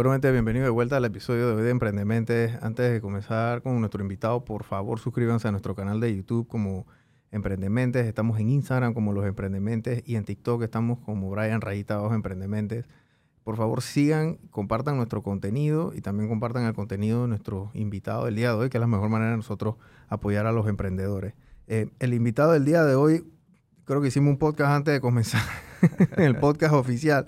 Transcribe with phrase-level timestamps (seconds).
[0.00, 2.56] Bueno, gente, bienvenido de vuelta al episodio de hoy de Emprendementes.
[2.62, 6.86] Antes de comenzar con nuestro invitado, por favor suscríbanse a nuestro canal de YouTube como
[7.30, 8.06] Emprendementes.
[8.06, 12.86] Estamos en Instagram como Los Emprendementes y en TikTok estamos como Brian Rayita Abajo Emprendementes.
[13.44, 18.36] Por favor sigan, compartan nuestro contenido y también compartan el contenido de nuestro invitado del
[18.36, 19.74] día de hoy, que es la mejor manera de nosotros
[20.08, 21.34] apoyar a los emprendedores.
[21.66, 23.30] Eh, el invitado del día de hoy,
[23.84, 25.42] creo que hicimos un podcast antes de comenzar,
[26.16, 27.26] el podcast oficial,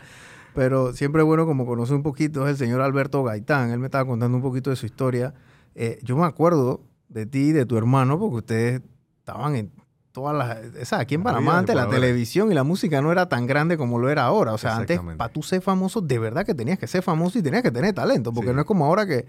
[0.54, 3.70] pero siempre es bueno como conocer un poquito, es el señor Alberto Gaitán.
[3.70, 5.34] Él me estaba contando un poquito de su historia.
[5.74, 8.82] Eh, yo me acuerdo de ti y de tu hermano, porque ustedes
[9.18, 9.72] estaban en
[10.12, 10.82] todas las...
[10.82, 13.78] O sea, aquí en Panamá antes la televisión y la música no era tan grande
[13.78, 14.52] como lo era ahora.
[14.52, 17.42] O sea, antes para tú ser famoso, de verdad que tenías que ser famoso y
[17.42, 19.26] tenías que tener talento, porque no es como ahora que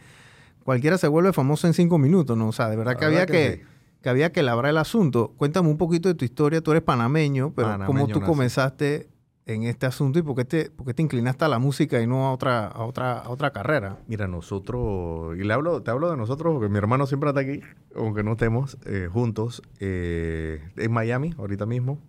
[0.63, 2.49] cualquiera se vuelve famoso en cinco minutos, ¿no?
[2.49, 3.63] O sea, de verdad que había que,
[4.01, 5.33] que, había que labrar el asunto.
[5.37, 6.61] Cuéntame un poquito de tu historia.
[6.61, 9.12] Tú eres panameño, pero ¿cómo tú comenzaste
[9.45, 12.27] en este asunto y por qué te, por te inclinaste a la música y no
[12.27, 13.99] a otra, a otra, a otra carrera?
[14.07, 17.61] Mira, nosotros, y le hablo, te hablo de nosotros porque mi hermano siempre está aquí,
[17.95, 21.99] aunque no estemos eh, juntos, eh, en Miami, ahorita mismo.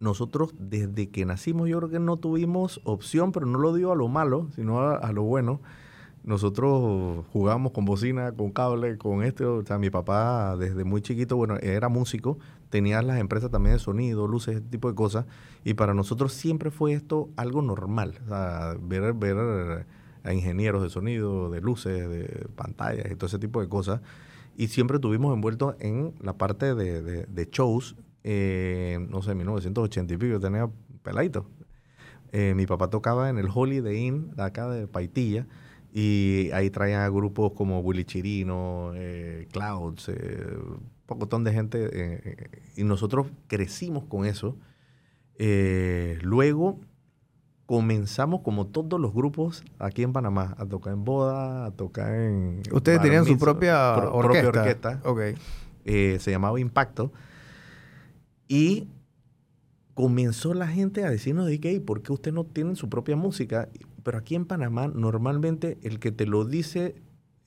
[0.00, 3.96] Nosotros, desde que nacimos, yo creo que no tuvimos opción, pero no lo digo a
[3.96, 5.60] lo malo, sino a lo bueno
[6.24, 9.56] nosotros jugábamos con bocina, con cable, con esto.
[9.56, 12.38] O sea, mi papá desde muy chiquito, bueno, era músico,
[12.70, 15.26] tenía las empresas también de sonido, luces, ese tipo de cosas.
[15.64, 18.18] Y para nosotros siempre fue esto algo normal.
[18.24, 19.86] O sea, ver, ver
[20.22, 24.00] a ingenieros de sonido, de luces, de pantallas y todo ese tipo de cosas.
[24.56, 27.96] Y siempre estuvimos envueltos en la parte de, de, shows.
[28.22, 30.70] Eh, no sé, 1980 y pico, tenía
[31.02, 31.44] peladito.
[32.32, 35.46] Eh, mi papá tocaba en el Holiday Inn, acá de Paitilla
[35.96, 41.88] y ahí traían grupos como Willy Chirino, eh, Clouds, eh, un pocotón de gente.
[41.92, 44.56] Eh, y nosotros crecimos con eso.
[45.38, 46.80] luego
[47.66, 52.62] comenzamos como todos los grupos aquí en Panamá a tocar en boda, a tocar en...
[52.72, 54.50] Ustedes tenían su propia orquesta.
[54.50, 55.00] Propia orquesta.
[55.04, 55.36] Okay.
[56.18, 57.12] se llamaba Impacto.
[58.48, 58.88] Y
[59.94, 63.68] comenzó la gente a decirnos de que, ¿por qué ustedes no tienen su propia música?
[64.02, 66.96] Pero aquí en Panamá, normalmente el que te lo dice,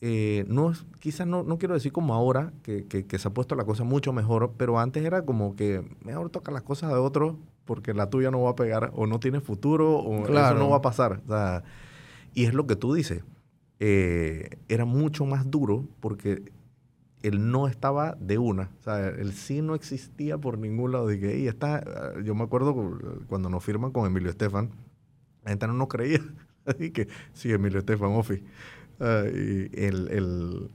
[0.02, 3.66] eh, no quizás no, no quiero decir como ahora, que, que, se ha puesto la
[3.66, 7.94] cosa mucho mejor, pero antes era como que mejor toca las cosas de otro porque
[7.94, 10.82] la tuya no va a pegar, o no tiene futuro, o eso no va a
[10.82, 11.22] pasar.
[12.34, 13.24] y es lo que tú dices.
[13.80, 16.42] Eh, era mucho más duro porque
[17.24, 18.72] el no estaba de una.
[18.80, 21.08] O sea, el sí no existía por ningún lado.
[21.08, 24.72] De que, está, yo me acuerdo cuando nos firman con Emilio Estefan,
[25.44, 26.22] la gente no nos creía.
[26.66, 28.44] Así que sí, Emilio Estefan Offi.
[29.00, 30.72] Ah, y el, el,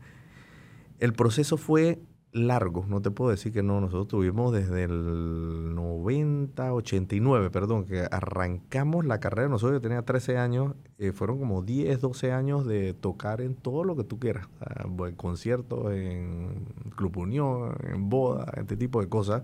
[0.98, 2.00] el proceso fue
[2.32, 8.06] largo, no te puedo decir que no, nosotros tuvimos desde el 90, 89, perdón, que
[8.10, 12.94] arrancamos la carrera, nosotros yo tenía 13 años, eh, fueron como 10, 12 años de
[12.94, 14.48] tocar en todo lo que tú quieras,
[14.82, 16.64] en conciertos, en
[16.96, 19.42] Club Unión, en boda, este tipo de cosas.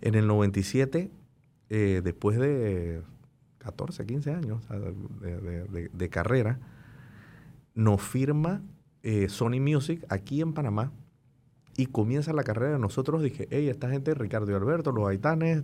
[0.00, 1.10] En el 97,
[1.70, 3.02] eh, después de
[3.58, 4.62] 14, 15 años
[5.20, 6.60] de, carrera,
[7.74, 8.62] nos firma
[9.02, 10.92] eh, Sony Music aquí en Panamá
[11.76, 13.22] y comienza la carrera de nosotros.
[13.22, 15.62] Dije, hey, esta gente, Ricardo y Alberto, los haitanes,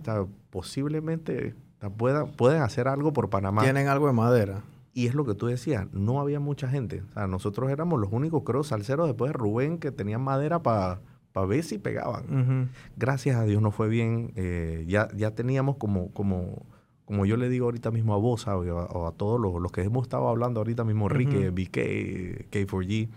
[0.49, 1.55] posiblemente
[1.97, 3.63] puedan, pueden hacer algo por Panamá.
[3.63, 4.61] Tienen algo de madera.
[4.93, 7.01] Y es lo que tú decías, no había mucha gente.
[7.09, 10.99] O sea, nosotros éramos los únicos, creo, salseros después de Rubén que tenían madera para
[11.47, 12.69] ver si pegaban.
[12.95, 14.33] Gracias a Dios no fue bien.
[14.35, 16.63] Eh, ya, ya teníamos como, como,
[17.05, 20.27] como yo le digo ahorita mismo a vos o a, todos los, que hemos estado
[20.27, 23.09] hablando ahorita mismo, Ricky, BK, K4G.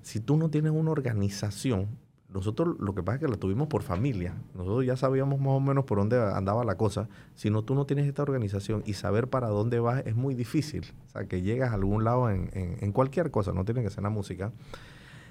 [0.00, 1.88] Si tú no tienes una organización
[2.32, 4.34] nosotros lo que pasa es que la tuvimos por familia.
[4.54, 7.08] Nosotros ya sabíamos más o menos por dónde andaba la cosa.
[7.34, 10.92] Si no, tú no tienes esta organización y saber para dónde vas es muy difícil.
[11.08, 14.02] O sea, que llegas a algún lado en, en, cualquier cosa, no tiene que ser
[14.02, 14.52] la música.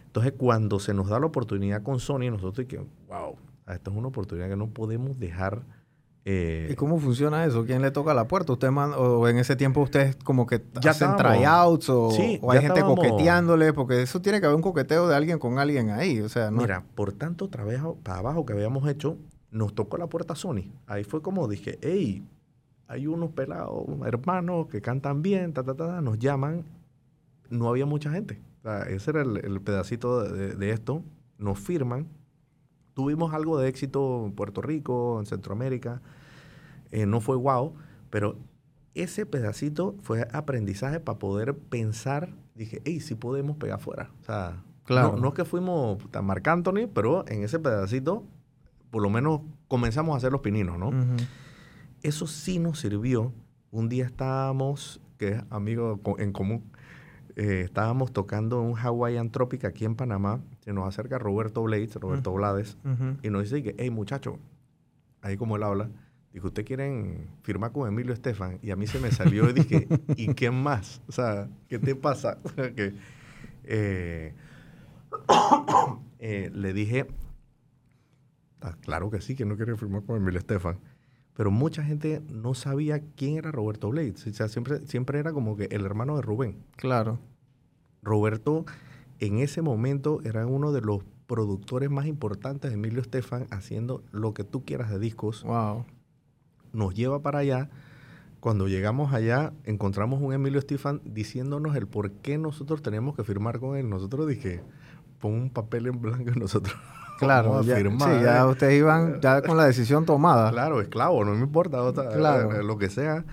[0.07, 3.35] Entonces, cuando se nos da la oportunidad con Sony, nosotros que, wow,
[3.67, 5.63] esta es una oportunidad que no podemos dejar
[6.23, 7.65] eh, ¿Y cómo funciona eso?
[7.65, 8.53] ¿Quién le toca la puerta?
[8.53, 12.11] ¿Usted o en ese tiempo ustedes como que ya hacen tryouts o,
[12.51, 13.73] hay gente coqueteándole?
[13.73, 16.21] Porque eso tiene que haber un coqueteo de alguien con alguien ahí.
[16.21, 19.17] O sea, Mira, por tanto trabajo para abajo que habíamos hecho,
[19.49, 20.71] nos tocó la puerta Sony.
[20.85, 22.23] Ahí fue como dije, hey,
[22.87, 26.65] hay unos pelados, hermanos que cantan bien, ta, ta, ta, nos llaman.
[27.49, 28.39] No había mucha gente.
[28.89, 31.03] ese era el, pedacito de, de esto.
[31.39, 32.07] Nos firman,
[32.93, 36.01] tuvimos algo de éxito en Puerto Rico, en Centroamérica.
[36.91, 37.73] Eh, no fue wow,
[38.09, 38.37] pero
[38.93, 42.33] ese pedacito fue aprendizaje para poder pensar.
[42.55, 44.11] Dije, hey, sí podemos pegar fuera.
[44.21, 45.15] O sea, claro.
[45.17, 48.23] no, es que fuimos tan Marc Anthony, pero en ese pedacito,
[48.89, 50.91] por lo menos comenzamos a hacer los pininos, ¿no?
[52.03, 53.31] Eso sí nos sirvió.
[53.71, 56.63] Un día estábamos, que es amigo en común,
[57.37, 60.41] eh, estábamos tocando un Hawaiian Tropic aquí en Panamá.
[60.59, 62.77] Se nos acerca Roberto Blades, Roberto Blades,
[63.23, 64.39] y nos dice que, hey muchacho,
[65.21, 65.89] ahí como él habla,
[66.33, 68.59] dijo, ¿usted quieren firmar con Emilio Estefan?
[68.61, 71.01] Y a mí se me salió y dije, ¿y qué más?
[71.07, 72.37] O sea, ¿qué te pasa?
[72.75, 72.93] que,
[73.63, 74.33] eh,
[76.19, 77.07] eh, le dije,
[78.61, 80.79] ah, claro que sí, que no quiere firmar con Emilio Estefan.
[81.33, 84.27] Pero mucha gente no sabía quién era Roberto Blades.
[84.27, 86.57] O sea, siempre, siempre era como que el hermano de Rubén.
[86.75, 87.19] Claro.
[88.03, 88.65] Roberto
[89.19, 94.33] en ese momento era uno de los productores más importantes de Emilio Estefan haciendo lo
[94.33, 95.43] que tú quieras de discos.
[95.43, 95.85] Wow.
[96.73, 97.69] Nos lleva para allá.
[98.39, 103.59] Cuando llegamos allá, encontramos un Emilio Estefan diciéndonos el por qué nosotros teníamos que firmar
[103.59, 103.89] con él.
[103.89, 104.61] Nosotros dije,
[105.19, 106.75] pon un papel en blanco y nosotros
[107.19, 108.17] claro, ya, firmar.
[108.17, 110.51] Sí, ya ustedes iban ya con la decisión tomada.
[110.51, 113.25] Claro, esclavo, no me importa eh, lo que sea,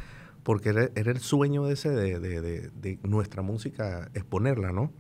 [0.43, 4.93] porque era, el sueño de ese de, de, de nuestra música exponerla, ¿no?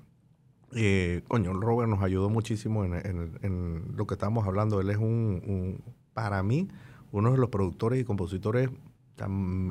[0.74, 4.80] Eh, coño, Robert nos ayudó muchísimo en, lo que estábamos hablando.
[4.80, 5.82] Él es un,
[6.12, 6.68] para mí,
[7.12, 8.70] uno de los productores y compositores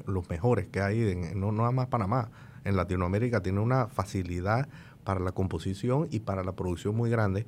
[0.06, 2.30] los mejores que hay, en, no, nada más Panamá,
[2.66, 3.42] en Latinoamérica.
[3.42, 4.68] Tiene una facilidad
[5.06, 7.46] para la composición y para la producción muy grande.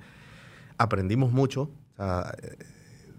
[0.78, 1.70] Aprendimos mucho.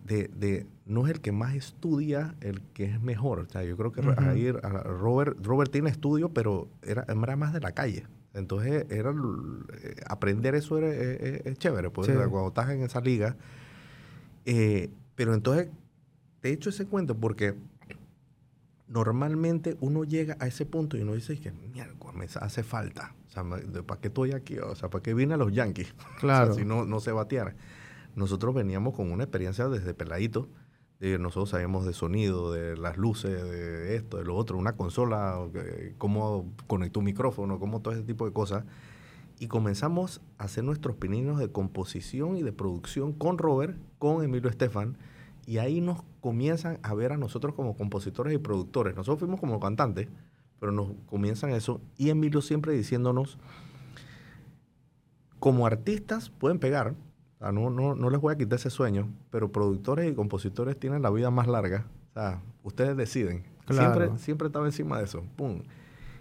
[0.06, 3.40] de, no es el que más estudia el que es mejor.
[3.40, 7.72] O sea, yo creo que Robert, Robert tiene estudio, pero era, era más de la
[7.72, 8.06] calle.
[8.32, 13.00] Entonces, era eh, aprender eso era, eh, eh, es, chévere, pues, cuando estás en esa
[13.00, 13.36] liga.
[15.16, 15.68] pero entonces,
[16.40, 17.54] te he hecho ese cuento porque
[18.88, 23.14] normalmente uno llega a ese punto y uno dice que, mierda, me hace falta.
[23.28, 23.44] O sea,
[23.86, 24.58] ¿para qué estoy aquí?
[24.58, 25.94] O sea, ¿para qué vine a los Yankees?
[26.18, 26.54] Claro.
[26.54, 27.54] si no, no se bateara.
[28.16, 30.48] Nosotros veníamos con una experiencia desde peladito
[31.00, 35.38] nosotros sabemos de sonido, de las luces, de esto, de lo otro, una consola,
[35.96, 38.64] cómo conectó un micrófono, cómo todo ese tipo de cosas.
[39.38, 44.50] Y comenzamos a hacer nuestros pininos de composición y de producción con Robert, con Emilio
[44.50, 44.98] Estefan,
[45.46, 48.94] y ahí nos comienzan a ver a nosotros como compositores y productores.
[48.94, 50.08] Nosotros fuimos como cantantes,
[50.58, 51.80] pero nos comienzan eso.
[51.96, 53.38] Y Emilio siempre diciéndonos,
[55.38, 56.94] como artistas pueden pegar,
[57.40, 61.10] no, no, no les voy a quitar ese sueño, pero productores y compositores tienen la
[61.10, 61.86] vida más larga.
[62.10, 63.44] O sea, ustedes deciden.
[63.70, 65.22] Siempre, siempre estaba encima de eso.
[65.36, 65.62] Pum.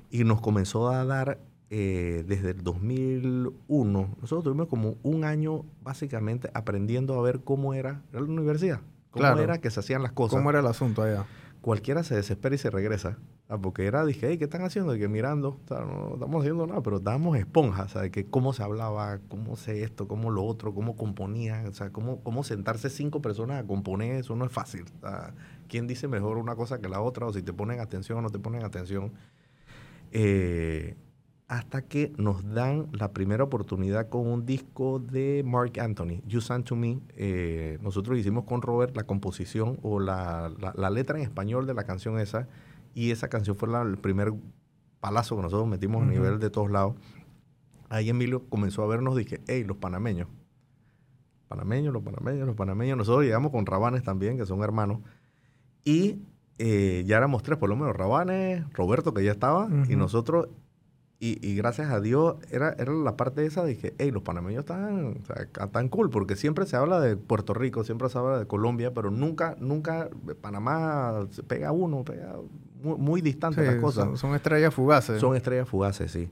[0.09, 1.39] Y nos comenzó a dar
[1.69, 4.17] eh, desde el 2001.
[4.21, 8.81] Nosotros tuvimos como un año básicamente aprendiendo a ver cómo era la universidad.
[9.11, 10.37] Cómo era que se hacían las cosas.
[10.37, 11.25] ¿Cómo era el asunto allá?
[11.61, 13.17] Cualquiera se desespera y se regresa.
[13.49, 14.95] Ah, porque era, dije, hey, ¿qué están haciendo?
[14.95, 18.11] Y que mirando, no estamos haciendo nada, pero estábamos esponjas, ¿sabes?
[18.11, 22.21] Que cómo se hablaba, cómo se esto, cómo lo otro, cómo componía, o sea, cómo,
[22.21, 24.85] cómo sentarse cinco personas a componer, eso no es fácil.
[25.67, 27.25] ¿Quién dice mejor una cosa que la otra?
[27.25, 29.11] O si te ponen atención o no te ponen atención.
[30.11, 30.95] Eh,
[31.49, 36.63] hasta que nos dan la primera oportunidad con un disco de Mark Anthony, You Sang
[36.63, 36.99] to Me.
[37.17, 41.85] Eh, nosotros hicimos con Robert la composición o la, la letra en español de la
[41.85, 42.47] canción esa
[42.93, 44.31] y esa canción fue el primer
[44.99, 46.95] palazo que nosotros metimos a nivel de todos lados.
[47.89, 50.27] Ahí Emilio comenzó a vernos dije, hey, los panameños.
[51.47, 52.95] Panameños, los panameños, los panameños.
[52.95, 54.99] Nosotros llegamos con Rabanes también, que son hermanos.
[55.83, 56.21] Y
[56.59, 60.49] eh, ya éramos tres, por lo menos Rabanes, Roberto, que ya estaba, y nosotros
[61.21, 65.17] y, gracias a Dios era, era la parte esa de que, hey, los panameños están,
[65.71, 69.11] tan cool, porque siempre se habla de Puerto Rico, siempre se habla de Colombia, pero
[69.11, 72.37] nunca, nunca Panamá se pega uno, pega
[72.81, 74.17] muy, distante las cosas.
[74.17, 75.19] Son, estrellas fugaces.
[75.19, 76.29] Son estrellas fugaces, sí.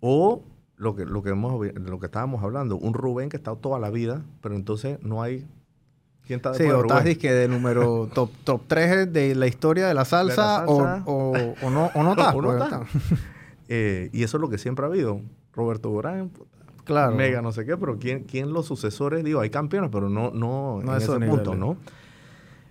[0.00, 0.42] O
[0.76, 3.78] lo que, lo que, hemos, lo que estábamos hablando, un Rubén que ha estado toda
[3.78, 5.46] la vida, pero entonces no hay
[6.26, 9.94] ¿Quién está sí, o estás que de número top, top 3 de la historia de
[9.94, 12.14] la salsa, O, o, o, no, o no.
[12.34, 13.20] Pues,
[13.68, 15.20] eh, y eso es lo que siempre ha habido.
[15.52, 16.32] Roberto Durán,
[16.84, 17.14] claro.
[17.14, 19.24] Mega, no sé qué, pero ¿quién, quién los sucesores?
[19.24, 21.76] Digo, hay campeones, pero no, no, en ese punto, ¿no?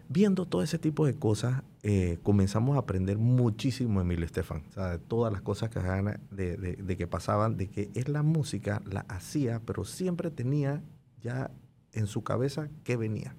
[0.10, 4.64] Viendo todo ese tipo de cosas, eh, comenzamos a aprender muchísimo de Emilio Estefan.
[4.70, 8.10] O sea, de todas las cosas que, de, de, de que pasaban, de que es
[8.10, 10.84] la música, la hacía, pero siempre tenía
[11.22, 11.52] ya
[11.94, 13.36] en su cabeza qué venía.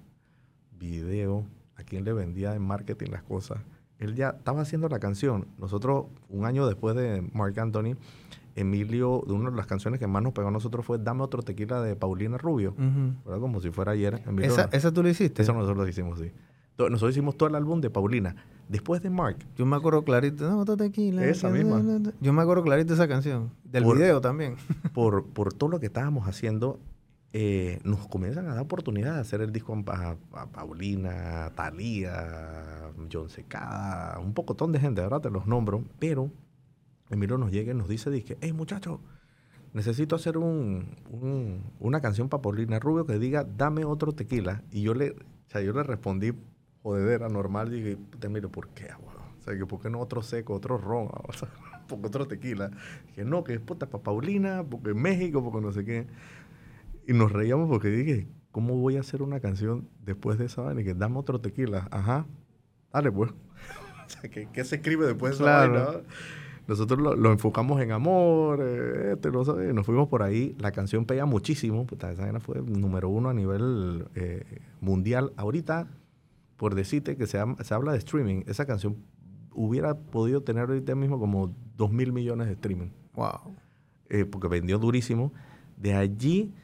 [0.79, 1.47] Video,
[1.77, 3.61] a quién le vendía en marketing las cosas,
[3.99, 5.47] él ya estaba haciendo la canción.
[5.59, 7.97] Nosotros, un año después de Mark Anthony,
[8.57, 11.43] Emilio, de una de las canciones que más nos pegó a nosotros fue Dame otro
[11.43, 12.75] tequila de Paulina Rubio.
[13.25, 14.23] Como si fuera ayer.
[14.43, 15.43] ¿Esa, ¿Esa, tú lo hiciste?
[15.43, 16.31] Eso nosotros lo hicimos, sí.
[16.77, 18.35] Nosotros hicimos todo el álbum de Paulina.
[18.69, 19.37] Después de Mark.
[19.57, 20.45] Yo me acuerdo clarito.
[20.45, 21.25] Dame otro tequila.
[21.25, 21.83] Esa misma.
[22.21, 23.51] Yo me acuerdo clarito esa canción.
[23.65, 24.57] Del video también.
[24.95, 26.81] por, por todo lo que estábamos haciendo
[27.37, 30.17] eh, nos comienzan a dar oportunidad de hacer el disco a,
[30.53, 36.31] Paulina, Talía, John Secada, un pocotón de gente, ahora te los nombro, pero
[37.11, 39.01] Emilio nos llega y nos dice, dice, hey muchacho,
[39.73, 44.63] necesito hacer un, un- una canción para Paulina Rubio que diga, dame otro tequila.
[44.71, 45.17] Y yo le, o
[45.49, 46.33] sea, yo le respondí,
[46.85, 49.25] jodedera, normal, dije, puta Emilio, ¿por qué, weón?
[49.41, 51.49] O sea, ¿por qué no otro seco, otro ron, o sea,
[51.89, 52.71] porque otro tequila?
[53.17, 56.07] Que no, que es puta para Paulina, porque en México, porque no sé qué.
[57.07, 60.81] Y nos reíamos porque dije, ¿cómo voy a hacer una canción después de esa vaina?
[60.81, 61.89] Y que dame otro tequila.
[61.91, 62.27] Ajá,
[62.93, 63.31] dale pues.
[64.07, 65.85] o sea, ¿qué, qué se escribe después de esa Claro.
[65.87, 66.01] vaina?
[66.67, 70.57] Nosotros lo, lo enfocamos en amor, eh, este, lo sabe, nos fuimos por ahí.
[70.59, 71.87] La canción pega muchísimo.
[71.87, 75.35] Puta, esa vaina fue número uno a nivel eh, mundial.
[75.37, 75.89] Ahorita,
[76.57, 78.97] por decirte que se, se habla de streaming, esa canción
[79.53, 83.55] hubiera podido tener ahorita mismo como 2 mil millones de streaming Wow.
[84.09, 85.35] eh, porque vendió durísimo.
[85.77, 86.55] De allí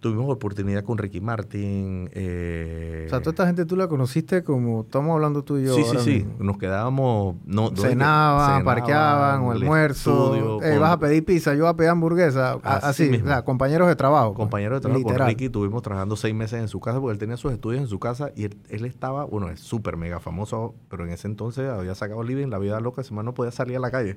[0.00, 2.08] tuvimos oportunidad con Ricky Martin.
[2.12, 5.74] eh, O sea, toda esta gente tú la conociste como estamos hablando tú y yo.
[5.74, 6.10] sí, sí, ahora sí.
[6.10, 6.34] mismo.
[6.38, 7.36] Nos quedábamos.
[7.46, 10.34] No, Cenaban, parqueaban, o almuerzo.
[10.34, 12.52] estudio, Eh, con vas a pedir pizza, yo voy a pedir hamburguesa.
[12.62, 13.26] Así Así, mismo.
[13.26, 14.34] o sea, compañeros de trabajo.
[14.34, 15.28] pues, Compañero de trabajo con literal.
[15.28, 17.98] Ricky, estuvimos trabajando seis meses en su casa porque él tenía sus estudios en su
[17.98, 21.94] casa y él, él estaba, bueno, es súper mega famoso, pero en ese entonces había
[21.94, 24.16] sacado Living, la vida loca, ese man no podía salir a la calle.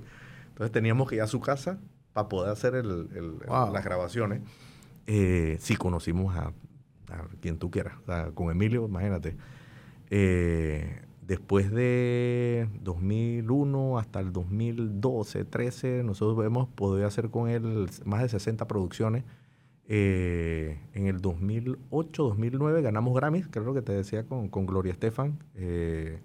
[0.50, 1.80] Entonces teníamos que ir a su casa
[2.14, 3.72] para poder hacer el- el- Wow.
[3.74, 4.42] las grabaciones.
[5.08, 6.48] Eh, sí, conocimos a,
[7.10, 9.36] a quien tú quieras, o sea, con Emilio, imagínate.
[10.10, 18.22] Eh, después de 2001 hasta el 2012, 13, nosotros hemos podido hacer con él más
[18.22, 19.24] de 60 producciones.
[19.94, 25.40] Eh, en el 2008, 2009 ganamos Grammys, lo que te decía con, con Gloria Estefan.
[25.56, 26.20] eh,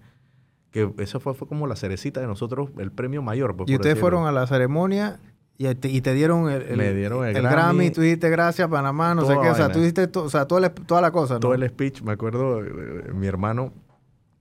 [0.71, 3.55] que eso fue, fue como la cerecita de nosotros, el premio mayor.
[3.55, 4.01] pues, Y ustedes decirlo.
[4.17, 5.19] fueron a la ceremonia
[5.57, 7.55] y te, y te dieron el, el- Me dieron el el Grammy.
[7.55, 7.91] Grammy.
[7.91, 9.49] Tú dijiste gracias, Panamá, no sé qué.
[9.49, 11.35] O sea, tú dijiste to- o sea, toda, la, toda la cosa.
[11.35, 11.39] ¿no?
[11.39, 13.73] todo el speech, me acuerdo, eh, mi hermano,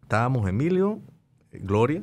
[0.03, 1.01] estábamos Emilio,
[1.53, 2.03] eh, Gloria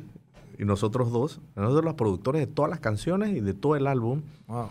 [0.58, 4.22] y nosotros dos, nosotros los productores de todas las canciones y de todo el álbum.
[4.48, 4.67] Wow.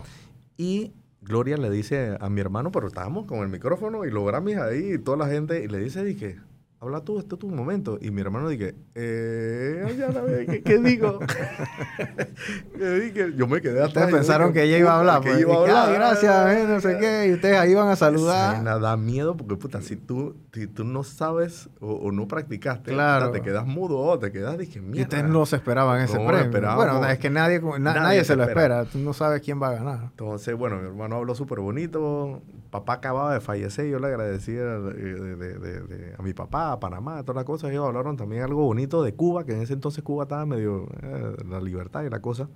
[0.56, 4.58] Y Gloria le dice a mi hermano, pero estábamos con el micrófono y los Grammys
[4.58, 6.38] ahí y toda la gente, y le dice, dije,
[6.82, 7.96] habla tú, este es tu momento.
[8.00, 11.20] Y mi hermano dije, eh, ya la ve, ¿qué, qué digo?
[13.36, 13.88] Yo me quedé atrás.
[14.06, 15.22] Ustedes pensaron dije, que ella iba a hablar.
[15.22, 15.92] Pues, que iba a y "Ay, hablar.
[15.94, 17.28] gracias, eh, no sé qué.
[17.28, 18.58] Y ustedes ahí iban a saludar.
[18.58, 22.90] Sí, da miedo porque, puta, si tú, si tú no sabes o, o no practicaste,
[22.92, 23.26] Claro.
[23.26, 25.02] puta, te quedas mudo o te quedas, dije, Y mierda.
[25.02, 26.74] ustedes no se esperaban ese premio.
[26.74, 28.80] Bueno, es que nadie, na- nadie, Nadie se se lo espera.
[28.80, 28.84] espera.
[28.92, 30.00] Tú no sabes quién va a ganar.
[30.10, 32.42] Entonces, bueno, mi hermano habló súper bonito.
[32.72, 33.86] Papá acababa de fallecer.
[33.86, 37.70] Yo le agradecía eh, de- de- de- a mi papá, a Panamá, todas las cosas.
[37.70, 41.36] Ellos hablaron también algo bonito de Cuba, que en ese entonces Cuba estaba medio eh,
[41.48, 42.48] la libertad y la cosa.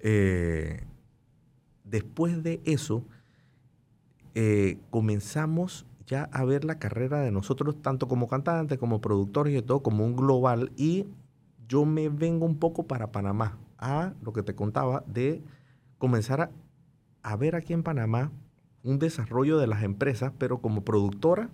[0.00, 0.82] Eh,
[1.84, 3.04] después de eso,
[4.90, 9.82] comenzamos ya a ver la carrera de nosotros, tanto como cantantes, como productores y todo,
[9.84, 10.72] como un global.
[10.76, 11.06] Y
[11.68, 15.42] yo me vengo un poco para Panamá, a lo que te contaba, de
[15.98, 16.50] comenzar a,
[17.22, 18.32] a ver aquí en Panamá
[18.88, 21.50] un desarrollo de las empresas, pero como productora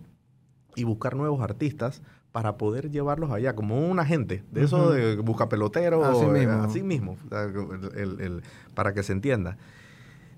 [0.77, 5.49] y buscar nuevos artistas para poder llevarlos allá, como un agente, de eso de busca
[5.49, 6.53] pelotero, Así mismo.
[6.63, 8.43] así mismo, el- el- el-
[8.75, 9.57] para que se entienda.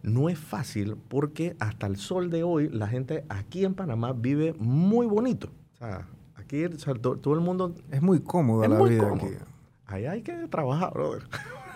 [0.03, 4.55] No es fácil porque hasta el sol de hoy la gente aquí en Panamá vive
[4.59, 5.49] muy bonito.
[5.75, 8.91] O sea, aquí o sea, to- todo el mundo, Es muy cómoda Es la muy
[8.91, 9.27] vida cómodo.
[9.27, 9.37] aquí.
[9.87, 11.23] allá hay que trabajar, brother.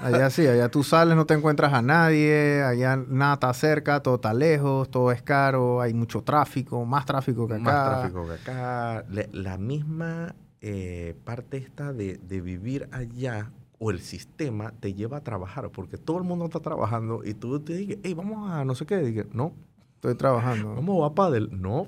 [0.03, 4.17] Allá sí, allá tú sales, no te encuentras a nadie, allá nada está cerca, todo
[4.17, 7.63] está lejos, todo es caro, hay mucho tráfico, más tráfico que acá.
[7.63, 9.05] Más tráfico que acá.
[9.33, 15.21] La, misma eh, parte esta de, de vivir allá o el sistema te lleva a
[15.23, 18.75] trabajar porque todo el mundo está trabajando y tú te dices, hey, vamos a no
[18.75, 18.99] sé qué.
[18.99, 19.55] Dije, no,
[20.01, 20.75] Estoy trabajando.
[20.75, 21.51] vamos a pádel.
[21.53, 21.87] No.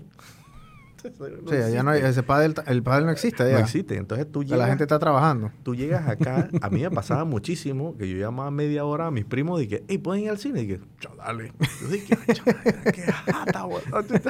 [1.49, 3.55] Sí, allá no hay, ese pádel, el pádel no existe allá.
[3.55, 3.97] No existe.
[3.97, 5.51] Entonces tú llegas, la gente está trabajando.
[5.63, 6.49] tú llegas acá.
[6.61, 9.85] A mí me pasaba muchísimo que yo llamaba media hora a mis primos y dije,
[9.89, 10.61] hey, ¿pueden ir al cine?
[10.63, 11.53] Y dije, "Chao, dale.
[11.83, 12.45] Yo dije, "Ay, chao,
[12.93, 13.67] qué jata.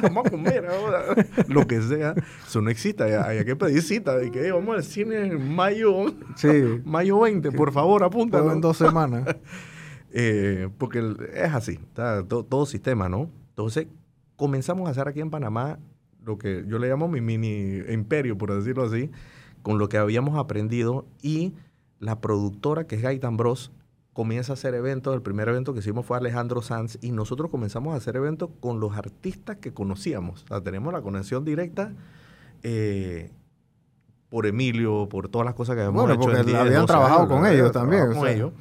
[0.01, 1.03] Vamos a comer ahora.
[1.47, 2.15] Lo que sea.
[2.45, 3.03] Eso no existe.
[3.03, 4.17] Allá, hay que pedir cita.
[4.17, 6.47] Dije, hey, vamos al cine en mayo, Sí,
[6.85, 7.51] mayo 20.
[7.51, 8.51] Por favor, todo apúntalo.
[8.51, 9.23] en dos semanas.
[10.15, 10.99] Eh, porque
[11.33, 13.31] es así, está to- todo sistema, ¿no?
[13.49, 13.87] Entonces,
[14.35, 15.79] comenzamos a hacer aquí en Panamá
[16.25, 19.09] lo que yo le llamo mi mini imperio, por decirlo así,
[19.61, 21.53] con lo que habíamos aprendido y
[21.99, 23.71] la productora, que es Gaitan Bros,
[24.13, 25.13] comienza a hacer eventos.
[25.15, 28.79] El primer evento que hicimos fue Alejandro Sanz y nosotros comenzamos a hacer eventos con
[28.79, 30.43] los artistas que conocíamos.
[30.43, 31.93] O sea, tenemos la conexión directa
[32.61, 33.31] eh,
[34.29, 36.21] por Emilio, por todas las cosas que habíamos Bueno, hecho.
[36.23, 38.31] porque en 10, habían 12 trabajado años, con ellos también, o Con sea.
[38.31, 38.51] ellos.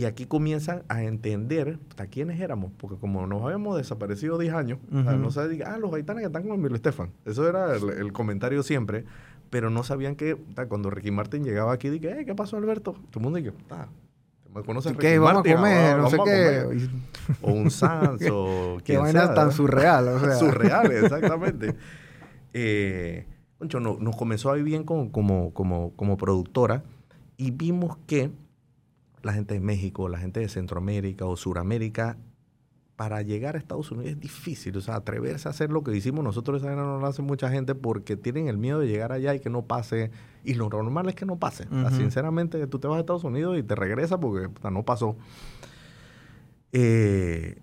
[0.00, 4.78] Y aquí comienzan a entender a quiénes éramos, porque como nos habíamos desaparecido 10 años,
[4.90, 7.10] no se diga, ah, los gaitanes que están con Emilio Estefan.
[7.26, 9.04] Eso era el, el comentario siempre,
[9.50, 10.38] pero no sabían que
[10.68, 12.92] cuando Ricky Martin llegaba aquí, dije, "Eh, ¿qué pasó, Alberto?
[13.10, 13.88] Todo el mundo dije, ah,
[14.54, 14.96] ¿Me conoces?
[14.96, 15.56] ¿Qué Ricky vamos a Martin?
[15.56, 15.94] comer?
[15.94, 16.88] Ah, no sé qué.
[17.42, 20.34] O un Sans o Qué quien vaina sea, tan surreal, o sea.
[20.36, 21.74] Surreales, exactamente.
[22.54, 23.26] Eh,
[23.58, 26.84] concho, no- nos comenzó a ir bien como, como, como, como productora
[27.36, 28.30] y vimos que
[29.22, 32.16] la gente de México, la gente de Centroamérica o Suramérica,
[32.96, 34.76] para llegar a Estados Unidos es difícil.
[34.76, 37.74] O sea, atreverse a hacer lo que hicimos nosotros, esa no lo hace mucha gente
[37.74, 40.10] porque tienen el miedo de llegar allá y que no pase.
[40.44, 41.64] Y lo normal es que no pase.
[41.68, 41.96] O sea, Ujú.
[41.96, 45.16] sinceramente, tú te vas a Estados Unidos y te regresas porque no pasó.
[46.72, 47.58] Eh,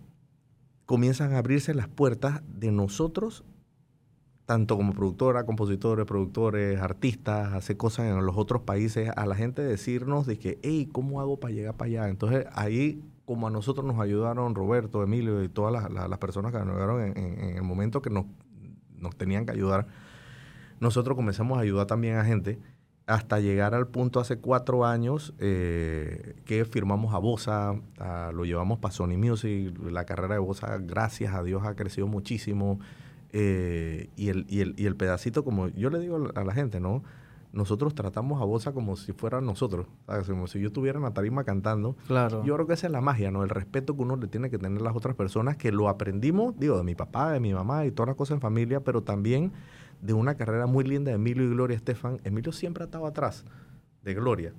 [0.86, 3.44] comienzan a abrirse las puertas de nosotros,
[4.48, 9.62] tanto como productora, compositores, productores, artistas, hacer cosas en los otros países, a la gente
[9.62, 12.10] decirnos de que, hey, ¿cómo hago para llegar para allá?
[12.10, 16.60] Entonces ahí, como a nosotros nos ayudaron Roberto, Emilio y todas las, las- personas que
[16.60, 18.26] nos ayudaron en el momento que nos,
[18.98, 19.88] nos tenían que ayudar,
[20.80, 22.60] nosotros comenzamos a ayudar también a gente
[23.06, 28.80] hasta llegar al punto hace cuatro años eh, que firmamos a Bosa, a- lo llevamos
[28.80, 32.80] para Sony Music, la carrera de Bosa, gracias a Dios, ha crecido muchísimo.
[33.32, 36.80] Eh, y, el, y, el, y el pedacito, como yo le digo a la gente,
[36.80, 37.04] ¿no?
[37.54, 40.28] Nosotros tratamos a Bosa como si fuera nosotros, ¿sabes?
[40.28, 41.96] Como si yo estuviera en la tarima cantando.
[42.06, 42.44] Claro.
[42.44, 43.44] Yo creo que esa es la magia, ¿no?
[43.44, 46.58] El respeto que uno le tiene que tener a las otras personas, que lo aprendimos,
[46.60, 49.54] digo, de mi papá, de mi mamá y todas las cosas en familia, pero también
[50.02, 52.20] de una carrera muy linda de Emilio y Gloria Estefan.
[52.24, 53.46] Emilio siempre ha estado atrás
[54.04, 54.54] de Gloria,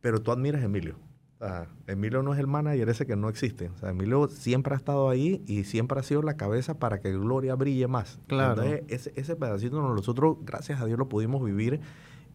[0.00, 0.96] pero tú admiras a Emilio.
[1.40, 3.68] O sea, Emilio no es el manager ese que no existe.
[3.68, 7.12] O sea, Emilio siempre ha estado ahí y siempre ha sido la cabeza para que
[7.12, 8.18] Gloria brille más.
[8.28, 8.62] Claro.
[8.62, 11.80] Entonces, ese, ese pedacito nosotros, gracias a Dios, lo pudimos vivir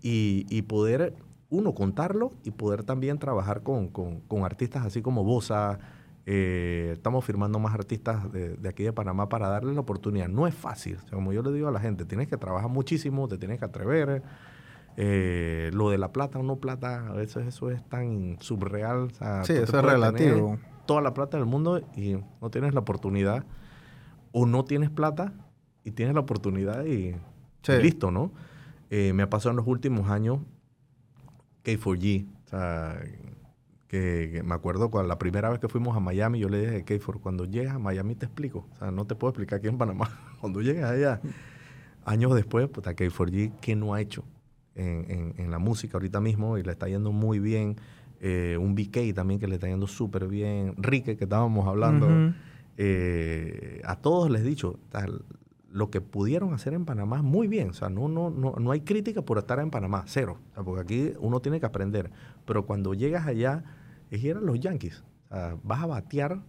[0.02, 1.16] y, y poder,
[1.50, 5.80] uno, contarlo y poder también trabajar con, con- con artistas así como Bosa.
[6.32, 10.28] Eh, estamos firmando más artistas de, de aquí de Panamá para darles la oportunidad.
[10.28, 10.98] No es fácil.
[10.98, 13.58] O sea, como yo le digo a la gente, tienes que trabajar muchísimo, te tienes
[13.58, 14.22] que atrever.
[15.02, 19.04] Eh, lo de la plata o no plata, a veces eso es tan subreal.
[19.04, 20.58] o sea, Sí, eso es relativo.
[20.86, 23.46] Toda la plata del mundo y no tienes la oportunidad.
[24.34, 25.32] O no tienes plata
[25.86, 27.16] y tienes la oportunidad y,
[27.62, 27.72] Sí.
[27.72, 28.34] y listo, ¿no?
[28.90, 30.40] Eh, me ha pasado en los últimos años
[31.64, 32.28] K4G.
[32.46, 33.00] O sea,
[33.88, 36.76] que, que me acuerdo cuando la primera vez que fuimos a Miami, yo le dije
[36.76, 38.68] a K4, cuando llegas a Miami te explico.
[38.74, 40.10] O sea, no te puedo explicar aquí en Panamá.
[40.42, 41.22] cuando llegues allá,
[42.06, 44.26] años después, pues a K4G, ¿qué no ha hecho
[44.80, 46.58] en, en- en la música ahorita mismo?
[46.58, 47.76] Y le está yendo muy bien.
[48.22, 50.74] Eh, un BK también que le está yendo súper bien.
[50.78, 52.08] Rique, que estábamos hablando.
[52.82, 55.24] Eh, a todos les he dicho, tal,
[55.72, 57.70] lo que pudieron hacer en Panamá, muy bien.
[57.70, 60.38] O sea, no, no, no, no hay crítica por estar en Panamá, cero.
[60.52, 62.10] O sea, porque aquí uno tiene que aprender.
[62.46, 63.64] Pero cuando llegas allá,
[64.10, 65.04] es ir a los Yankees.
[65.30, 66.42] O sea, vas a batear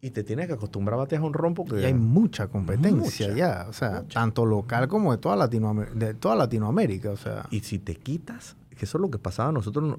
[0.00, 1.80] y te tienes que acostumbrar a batear un rompo que...
[1.80, 4.20] Y hay mucha competencia Mucha, ya, o sea, mucha.
[4.20, 7.46] tanto local como de toda, Latinoamer- de toda Latinoamérica, o sea.
[7.50, 9.96] Y si te quitas, que eso es lo que pasaba, nosotros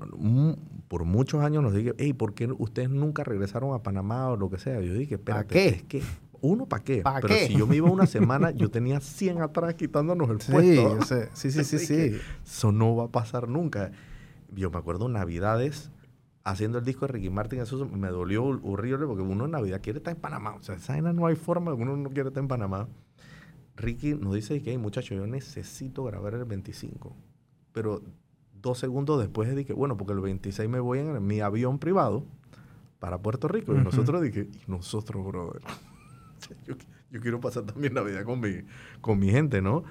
[0.87, 4.49] por muchos años nos dije, hey, ¿por qué ustedes nunca regresaron a Panamá o lo
[4.49, 4.79] que sea?
[4.81, 5.67] Yo dije, espérate, qué?
[5.69, 6.03] es que,
[6.41, 7.01] uno, ¿para qué?
[7.01, 7.47] ¿Pa Pero qué?
[7.47, 10.99] si yo me iba una semana, yo tenía 100 atrás quitándonos el Sí, puesto.
[10.99, 11.29] yo sé.
[11.33, 12.17] sí, sí, sí, sí.
[12.45, 13.91] Eso no va a pasar nunca.
[14.55, 15.89] Yo me acuerdo Navidades
[16.47, 19.97] haciendo el disco de Ricky Martin, eso me dolió horrible porque uno en Navidad quiere
[19.97, 20.55] estar en Panamá.
[20.55, 22.87] O sea, esa vaina no hay forma de que uno no quiere estar en Panamá.
[23.75, 27.15] Ricky nos dice que, hey, muchacho, yo necesito grabar el 25.
[27.73, 28.01] Pero
[28.53, 32.23] dos segundos después dije, bueno, porque el 26 me voy en mi avión privado
[32.99, 33.75] para Puerto Rico.
[33.75, 35.61] Y nosotros dije, y nosotros, brother.
[36.65, 36.75] yo,
[37.11, 38.61] yo quiero pasar también Navidad con mi,
[39.01, 39.83] con mi gente, ¿no?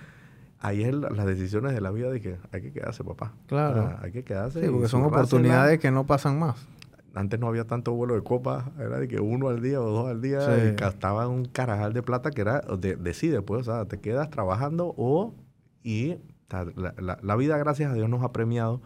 [0.60, 3.32] Ahí es la- las decisiones de la vida de que hay que quedarse, papá.
[3.46, 3.96] Claro.
[4.02, 4.62] Hay que quedarse.
[4.64, 6.66] Sí, porque son oportunidades que no pasan más.
[7.14, 10.08] Antes no había tanto vuelo de copa, era de que uno al día o dos
[10.10, 10.68] al día Sí.
[10.68, 14.28] y gastaban un carajal de plata que era, de, decide pues, o sea, te quedas
[14.30, 15.34] trabajando o,
[15.82, 16.16] y
[16.50, 18.82] la, la- la vida, gracias a Dios, nos ha premiado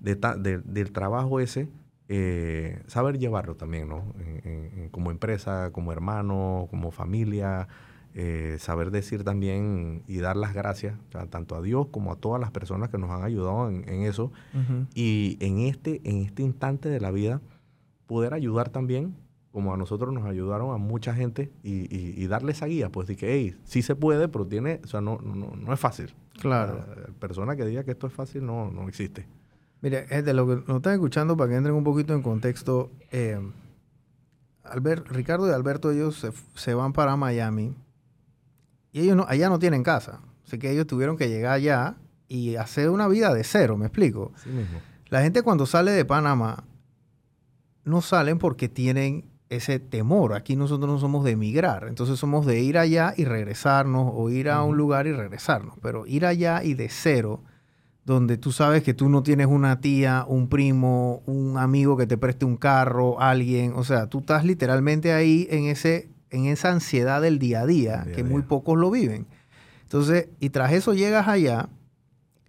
[0.00, 1.68] de ta- de- del trabajo ese,
[2.08, 4.12] eh, saber llevarlo también, ¿no?
[4.18, 7.68] En- en- en- como empresa, como hermano, como familia,
[8.20, 12.16] eh, saber decir también y dar las gracias, o sea, tanto a Dios como a
[12.16, 14.32] todas las personas que nos han ayudado en, en eso.
[14.92, 17.40] Y en este, en este instante de la vida,
[18.08, 19.14] poder ayudar también,
[19.52, 23.06] como a nosotros nos ayudaron a mucha gente, y, y- y darle esa guía, pues
[23.06, 26.12] de que, hey, sí se puede, pero tiene, o sea, no, no, no es fácil.
[26.40, 26.84] Claro.
[26.96, 29.26] La persona que diga que esto es fácil no, no existe.
[29.80, 33.38] Mire, gente, lo que nos están escuchando, para que entren un poquito en contexto, eh,
[34.64, 37.74] Albert, Ricardo y Alberto, ellos se, se van para Miami
[38.92, 40.20] y ellos no, allá no tienen casa.
[40.46, 41.96] Así que ellos tuvieron que llegar allá
[42.26, 44.32] y hacer una vida de cero, ¿me explico?
[44.34, 44.78] Así mismo.
[45.08, 46.64] La gente cuando sale de Panamá
[47.84, 50.34] no salen porque tienen ese temor.
[50.34, 54.50] Aquí nosotros no somos de emigrar, entonces somos de ir allá y regresarnos o ir
[54.50, 55.74] a un lugar y regresarnos.
[55.80, 57.42] Pero ir allá y de cero,
[58.04, 62.18] donde tú sabes que tú no tienes una tía, un primo, un amigo que te
[62.18, 67.22] preste un carro, alguien, o sea, tú estás literalmente ahí en ese en esa ansiedad
[67.22, 69.26] del día a día, que muy pocos lo viven.
[69.82, 71.68] Entonces, y tras eso llegas allá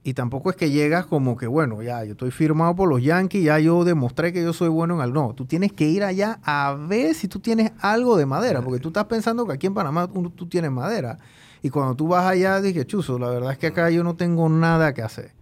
[0.02, 3.44] y tampoco es que llegas como que, bueno, ya yo estoy firmado por los Yankees,
[3.44, 5.22] ya yo demostré que yo soy bueno en algo.
[5.28, 8.80] No, tú tienes que ir allá a ver si tú tienes algo de madera, porque
[8.80, 11.18] tú estás pensando que aquí en Panamá tú, tienes madera.
[11.62, 14.48] Y cuando tú vas allá, dije, chuzo, la verdad es que acá yo no tengo
[14.48, 15.34] nada que hacer.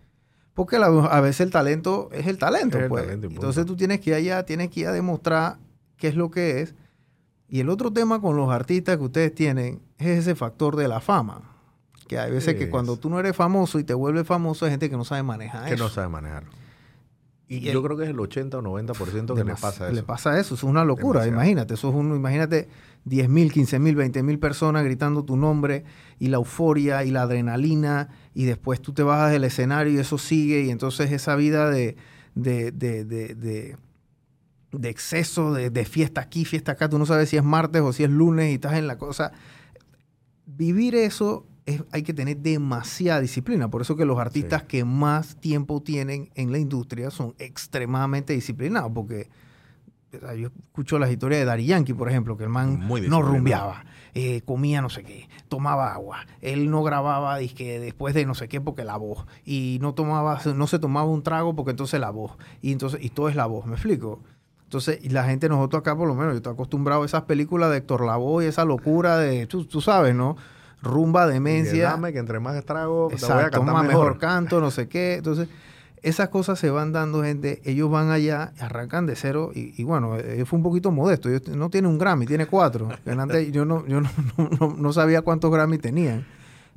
[0.55, 3.07] Porque a veces el talento es el talento, pues.
[3.09, 5.59] Entonces tú tienes que ir allá, tienes que ir a demostrar
[5.97, 6.73] qué es lo que es.
[7.49, 10.99] Y el otro tema con los artistas que ustedes tienen es ese factor de la
[10.99, 11.41] fama.
[12.07, 14.89] Que hay veces que cuando tú no eres famoso y te vuelves famoso, hay gente
[14.89, 15.75] que no sabe manejar que eso.
[15.75, 16.49] Que no sabe manejarlo.
[17.49, 19.95] Y, yo creo que es el 80 o 90% que le pasa eso.
[19.95, 22.67] Le pasa eso, es una locura, imagínate, eso es un, imagínate
[23.05, 25.85] 10 mil, 15 mil, 20 mil personas gritando tu nombre
[26.19, 30.17] y la euforia y la adrenalina y después tú te bajas del escenario y eso
[30.17, 31.95] sigue y entonces esa vida de,
[32.35, 33.77] de, de, de,
[34.71, 38.03] de exceso, de, fiesta aquí, fiesta acá, tú no sabes si es martes o si
[38.03, 39.31] es lunes y estás en la cosa.
[40.45, 41.45] Vivir eso
[41.91, 43.69] hay que tener demasiada disciplina.
[43.69, 48.91] Por eso que los artistas que más tiempo tienen en la industria son extremadamente disciplinados,
[48.93, 49.29] porque
[50.11, 54.41] yo escucho las historias de Dari Yankee, por ejemplo, que el man no rumbeaba, eh,
[54.41, 58.61] comía no sé qué, tomaba agua, él no grababa que después de no sé qué
[58.61, 62.37] porque la voz, y no tomaba, no se tomaba un trago porque entonces la voz,
[62.61, 64.23] y entonces, y todo es la voz, ¿me explico?
[64.67, 67.71] Entonces, y la gente, nosotros acá por lo menos, yo estoy acostumbrado a esas películas
[67.71, 70.35] de Héctor Lavoe y esa locura de, tú, tú sabes, ¿no?
[70.81, 71.91] rumba, demencia.
[71.91, 74.17] Dame que entre más trago, te voy a cantar mejor.
[74.17, 75.15] canto, no sé qué.
[75.15, 75.47] Entonces,
[76.01, 77.61] esas cosas se van dando, gente.
[77.65, 81.29] Ellos van allá, arrancan de cero y, bueno, él fue un poquito modesto.
[81.55, 82.89] no tiene un Grammy, tiene cuatro.
[83.05, 84.01] Antes yo no, yo
[84.77, 86.25] no, sabía cuántos Grammy tenían.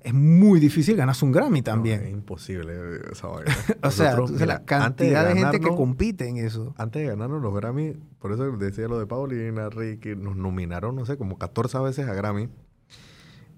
[0.02, 2.02] Es muy difícil ganarse un Grammy también.
[2.02, 2.72] es imposible
[3.12, 3.28] esa
[3.82, 6.74] o sea, la cantidad de, gente que compite en eso.
[6.78, 11.04] Antes de ganarnos los Grammy, por eso decía lo de Paulina Ricky, nos nominaron, no
[11.04, 12.48] sé, como 14 veces a Grammy.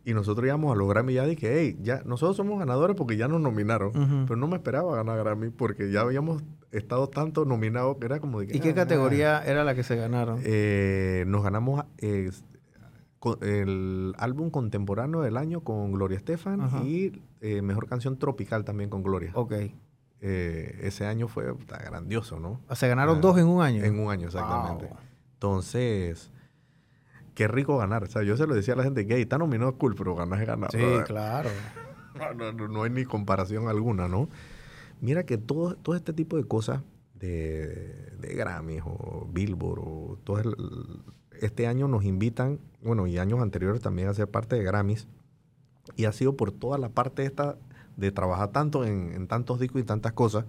[0.05, 3.17] Y nosotros íbamos a los Grammy y ya dije, hey, ya, nosotros somos ganadores porque
[3.17, 3.93] ya nos nominaron.
[4.27, 8.41] Pero no me esperaba ganar Grammy porque ya habíamos estado tanto nominados que era como
[8.41, 10.41] de ¿Y qué ah, categoría era la que se ganaron?
[10.43, 11.85] Eh, nos ganamos
[13.41, 19.03] el álbum contemporáneo del año con Gloria Estefan y eh, mejor canción tropical también con
[19.03, 19.33] Gloria.
[19.35, 19.53] Ok.
[20.25, 22.61] Eh, ese año fue grandioso, ¿no?
[22.75, 23.85] Se ganaron dos en un año.
[23.85, 24.89] En un año, exactamente.
[25.35, 26.31] Entonces
[27.35, 28.05] qué rico ganar.
[28.05, 30.41] O sea, yo se lo decía a la gente que está nominado cool, pero ganar
[30.41, 30.71] es ganar.
[30.71, 31.51] Sí, claro.
[32.37, 34.29] No, no, hay ni comparación alguna, ¿no?
[35.01, 36.83] Mira que todo, todo este tipo de cosas
[37.15, 40.43] de, de Grammys o Billboard o todo
[41.41, 45.07] este año nos invitan, bueno, y años anteriores también a ser parte de Grammys.
[45.97, 47.57] Y ha sido por toda la parte esta
[47.97, 50.45] de trabajar tanto en, en tantos discos y tantas cosas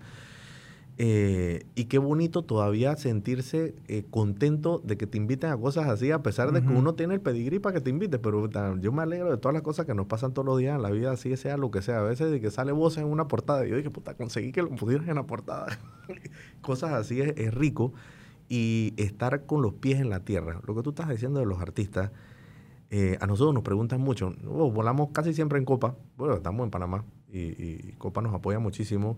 [0.99, 6.11] eh, y qué bonito todavía sentirse eh, contento de que te inviten a cosas así,
[6.11, 8.19] a pesar de que uno tiene el pedigrí para que te invite.
[8.19, 8.47] Pero
[8.79, 10.91] yo me alegro de todas las cosas que nos pasan todos los días en la
[10.91, 11.99] vida, así sea lo que sea.
[11.99, 13.65] A veces de que sale voz en una portada.
[13.65, 15.79] Y yo dije, puta, conseguí que lo pusieras en la portada.
[16.61, 17.93] cosas así es, rico.
[18.49, 20.61] Y estar con los pies en la tierra.
[20.65, 22.11] Lo que tú estás diciendo de los artistas,
[22.89, 24.35] eh, a nosotros nos preguntan mucho.
[24.47, 25.95] Oh, volamos casi siempre en Copa.
[26.17, 29.17] Bueno, estamos en Panamá y, y Copa nos apoya muchísimo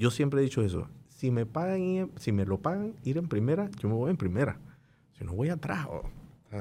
[0.00, 0.88] yo siempre he dicho eso.
[1.10, 4.58] Si me pagan, si me lo pagan ir en primera, yo me voy en primera.
[5.12, 5.86] Si no voy atrás.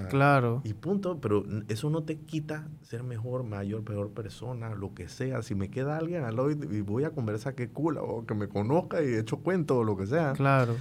[0.09, 0.61] claro.
[0.65, 1.21] Y punto.
[1.21, 5.41] Pero eso no te quita ser mejor, mayor, peor persona, lo que sea.
[5.41, 8.49] Si me queda alguien al lado y, voy a conversar, que cool, o que me
[8.49, 10.33] conozca y hecho cuento o lo que sea.
[10.33, 10.75] Claro.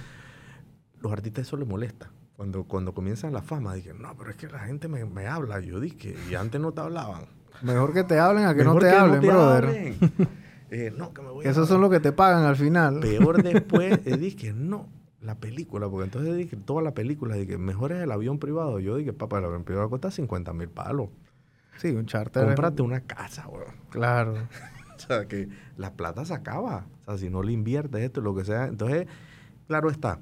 [1.01, 2.11] Los artistas eso les molesta.
[2.35, 5.59] Cuando, cuando comienzan la fama, dije, no, pero es que la gente me, me habla.
[5.59, 7.25] Yo dije, y antes no te hablaban.
[7.61, 9.95] Mejor que te hablen a que no te hablen, brother.
[10.71, 12.99] Eh, no, que me voy Esos son los que te pagan al final.
[12.99, 14.87] Peor después, eh, dije, no,
[15.19, 18.79] la película, porque entonces dije, toda la película, dije, mejor es el avión privado.
[18.79, 21.09] Yo dije, papá, el avión privado cuesta 50 mil palos.
[21.77, 22.45] Sí, un charter.
[22.45, 23.73] Cómprate una casa, weón.
[23.89, 24.33] Claro.
[24.95, 26.85] o sea, que la plata se acaba.
[27.01, 28.65] O sea, si no le inviertes esto, lo que sea.
[28.65, 29.07] Entonces,
[29.67, 30.19] claro está.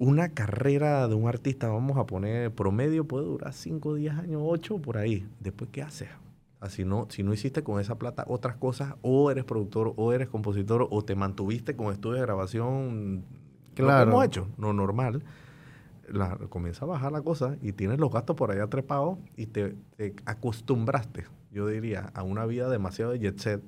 [0.00, 4.78] Una carrera de un artista, vamos a poner promedio, puede durar 5, 10 años, 8,
[4.78, 5.28] por ahí.
[5.40, 6.08] Después, ¿qué haces?
[6.58, 10.30] Así no, si no hiciste con esa plata otras cosas, o eres productor, o eres
[10.30, 13.24] compositor, o te mantuviste con estudios de grabación,
[13.74, 14.06] claro.
[14.06, 15.22] lo hemos hecho, no normal,
[16.08, 19.76] la, comienza a bajar la cosa y tienes los gastos por allá trepados y te,
[20.24, 23.62] acostumbraste, yo diría, a una vida demasiado de jet set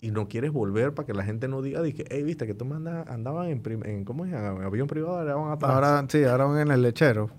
[0.00, 2.64] y no quieres volver para que la gente no diga, dije, hey, viste que tú
[2.72, 4.32] andaban en, en, ¿cómo es?
[4.32, 5.70] En avión privado, ahora van atrás.
[5.70, 7.30] Ahora, sí, ahora van en el lechero.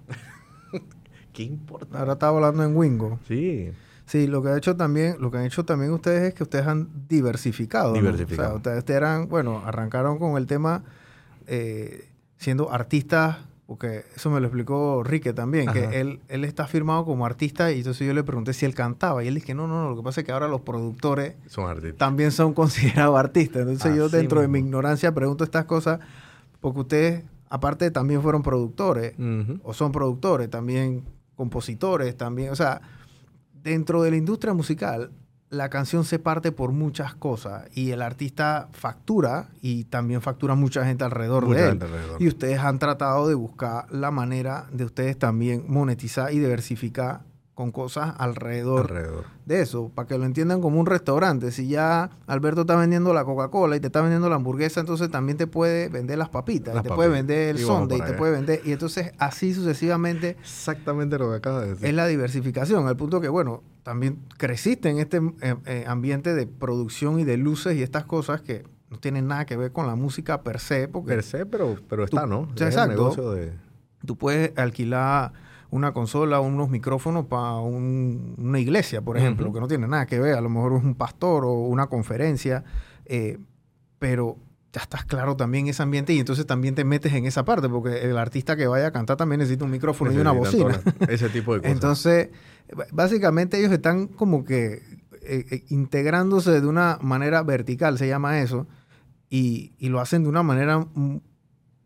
[1.33, 1.99] ¿Qué importa?
[1.99, 3.19] Ahora está volando en Wingo.
[3.27, 3.71] Sí.
[4.05, 6.65] Sí, lo que ha hecho también, lo que han hecho también ustedes es que ustedes
[6.65, 7.89] han diversificado.
[7.89, 7.93] ¿no?
[7.93, 8.47] Diversificado.
[8.47, 10.83] O sea, ustedes, ustedes eran, bueno, arrancaron con el tema
[11.45, 13.37] eh, siendo artistas,
[13.69, 15.79] porque eso me lo explicó Rique también, Ajá.
[15.91, 19.23] que él, él está firmado como artista y entonces yo le pregunté si él cantaba
[19.23, 21.69] y él dije, no, no, no, lo que pasa es que ahora los productores Son
[21.69, 21.99] artistas.
[21.99, 23.61] también son considerados artistas.
[23.61, 25.99] Entonces yo Así dentro de mi ignorancia pregunto estas cosas
[26.59, 29.13] porque ustedes, aparte, también fueron productores
[29.61, 31.03] o son productores, también
[31.35, 32.81] compositores, también, o sea,
[33.53, 35.11] dentro de la industria musical,
[35.49, 40.85] la canción se parte por muchas cosas y el artista factura y también factura mucha
[40.85, 41.79] gente alrededor Mucha de él.
[41.81, 42.21] alrededor.
[42.21, 47.21] Y ustedes han tratado de buscar la manera de ustedes también monetizar y diversificar
[47.55, 49.25] con cosas alrededor Alrededor.
[49.45, 51.51] de eso, para que lo entiendan como un restaurante.
[51.51, 55.37] Si ya Alberto está vendiendo la Coca-Cola y te está vendiendo la hamburguesa, entonces también
[55.37, 58.13] te puede vender las papitas, Las y te puede vender el Y sonde, y te
[58.13, 58.61] puede vender.
[58.63, 61.85] Y entonces así sucesivamente Exactamente lo que acabas de decir.
[61.87, 66.47] es la diversificación, al punto que, bueno, también creciste en este eh, eh, ambiente de
[66.47, 69.95] producción y de luces y estas cosas que no tienen nada que ver con la
[69.95, 72.47] música per se, porque Per se, pero, pero está, ¿no?
[72.55, 72.91] sea, Es el exacto.
[72.91, 73.53] negocio de...
[74.05, 75.33] tú puedes alquilar
[75.71, 80.33] una consola unos micrófonos para una iglesia, por ejemplo, que no tiene nada que ver,
[80.33, 82.63] a lo mejor es un pastor o una conferencia,
[83.05, 83.37] eh,
[83.99, 84.37] pero
[84.73, 87.67] ya estás claro también en ese ambiente y entonces también te metes en esa parte,
[87.69, 90.79] porque el artista que vaya a cantar también necesita un micrófono y una bocina.
[91.07, 91.71] Ese tipo de cosas.
[91.73, 92.29] Entonces,
[92.91, 94.83] básicamente ellos están como que
[95.21, 98.67] eh, eh, integrándose de una manera vertical, se llama eso,
[99.29, 101.17] y, y lo hacen de una manera mm,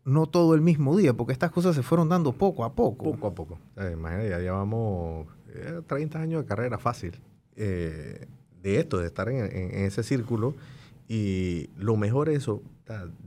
[0.06, 3.06] no todo el mismo día, porque estas cosas se fueron dando poco a poco.
[3.12, 3.60] Poco a poco.
[3.78, 7.20] Eh, imagínate, ya llevamos eh, 30 años de carrera fácil
[7.56, 8.28] eh,
[8.62, 10.54] de esto, de estar en, en- en ese círculo.
[11.14, 12.64] Y lo mejor es eso,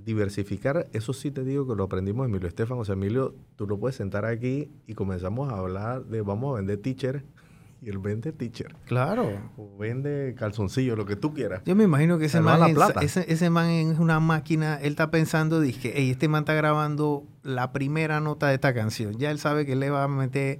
[0.05, 0.88] diversificar.
[0.92, 2.79] Eso sí te digo que lo aprendimos de Emilio Estefan.
[2.79, 6.57] O sea, Emilio, tú lo puedes sentar aquí y comenzamos a hablar de vamos a
[6.57, 7.25] vender teacher.
[7.83, 8.75] Y él vende teacher.
[8.87, 9.29] Claro.
[9.59, 11.61] O vende calzoncillo, lo que tú quieras.
[11.66, 13.01] Yo me imagino que ese man, la es, plata.
[13.03, 17.25] ese, ese man es una máquina, él está pensando, dije, hey, este man está grabando
[17.42, 19.18] la primera nota de esta canción.
[19.18, 20.59] Ya él sabe que le va a meter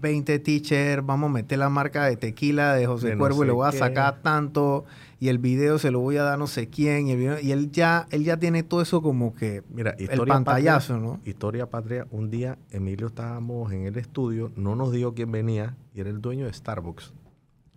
[0.00, 3.46] 20 teachers, vamos a meter la marca de tequila de José De no Cuervo y
[3.48, 3.78] le sé voy a qué.
[3.78, 4.84] sacar tanto
[5.20, 7.50] y el video se lo voy a dar no sé quién y, el video- y
[7.52, 11.20] él ya él ya tiene todo eso como que Mira, el pantallazo, patria, ¿no?
[11.24, 12.06] Historia patria.
[12.10, 16.20] Un día Emilio estábamos en el estudio, no nos dijo quién venía y era el
[16.20, 17.12] dueño de Starbucks.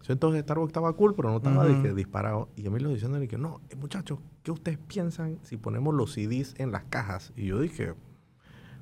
[0.08, 1.68] Entonces Starbucks estaba cool, pero no estaba Ujú.
[1.74, 2.50] dizque, disparado.
[2.58, 6.72] Y Emilio diciéndole que no, eh, muchachos, ¿qué ustedes piensan si ponemos los CDs en
[6.74, 7.32] las cajas?
[7.38, 7.94] Y yo dije,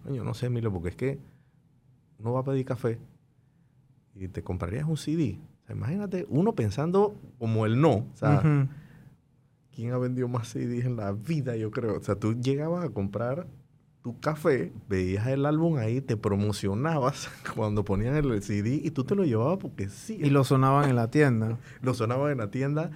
[0.04, 1.20] coño, no sé, Emilio, porque es que
[2.18, 2.98] uno va a pedir café
[4.16, 5.38] y te comprarías un CD.
[5.72, 7.92] Imagínate, uno pensando como el no.
[7.92, 8.68] O sea.
[9.80, 11.56] ¿Quién ha vendido más CDs en la vida?
[11.56, 11.98] Yo creo.
[11.98, 13.48] O sea, tú llegabas a comprar
[14.02, 19.16] tu café, veías el álbum ahí, te promocionabas cuando ponían el CD y tú te
[19.16, 20.20] lo llevabas porque sí.
[20.22, 21.58] Y lo sonaban en la tienda.
[21.82, 22.92] lo sonaba en la tienda.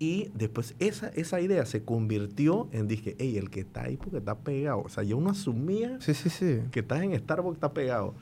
[0.00, 4.18] Y después esa, esa idea se convirtió en, dije, hey, el que está ahí porque
[4.18, 4.80] está pegado.
[4.80, 6.62] O sea, ya uno asumía Sí, sí, sí.
[6.72, 8.14] que estás en Starbucks, está pegado.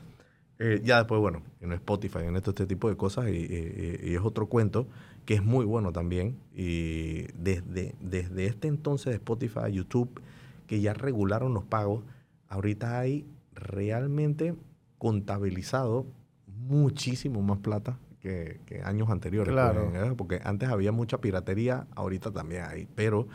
[0.65, 4.13] Eh, ya después, bueno, en Spotify, en esto, este tipo de cosas, y, y- y
[4.15, 4.87] es otro cuento
[5.25, 6.37] que es muy bueno también.
[6.55, 10.21] Y desde, desde este entonces de Spotify, YouTube,
[10.67, 12.03] que ya regularon los pagos,
[12.47, 14.55] ahorita hay realmente
[14.97, 16.05] contabilizado
[16.47, 19.53] muchísimo más plata que, que años anteriores.
[19.53, 19.91] pues, Claro.
[20.11, 20.13] ¿eh?
[20.17, 23.27] porque antes había mucha piratería, ahorita también hay, pero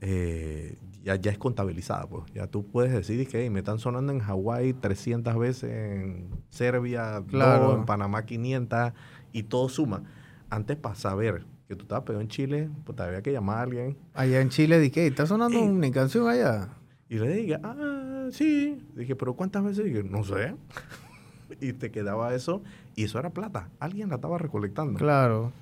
[0.00, 2.06] eh, ya, ya es contabilizada.
[2.06, 2.24] Pues.
[2.34, 7.22] Ya tú puedes decir que "Hey, me están sonando en Hawái 300 veces, en Serbia
[7.26, 7.74] Claro.
[7.74, 8.92] en Panamá 500
[9.32, 10.02] y todo suma.
[10.50, 13.62] Antes para saber que tú estabas pegado en Chile, pues te había que llamar a
[13.62, 16.70] alguien Allá en Chile dije, "Ey, ¿está sonando una canción allá?
[17.10, 18.86] y le diga, ah, sí.
[18.94, 19.82] Dije, pero ¿cuántas veces?
[19.86, 20.54] Dije, no sé.
[21.60, 22.62] y te quedaba eso
[22.94, 23.70] y eso era plata.
[23.80, 24.98] Alguien la estaba recolectando.
[24.98, 25.52] Claro.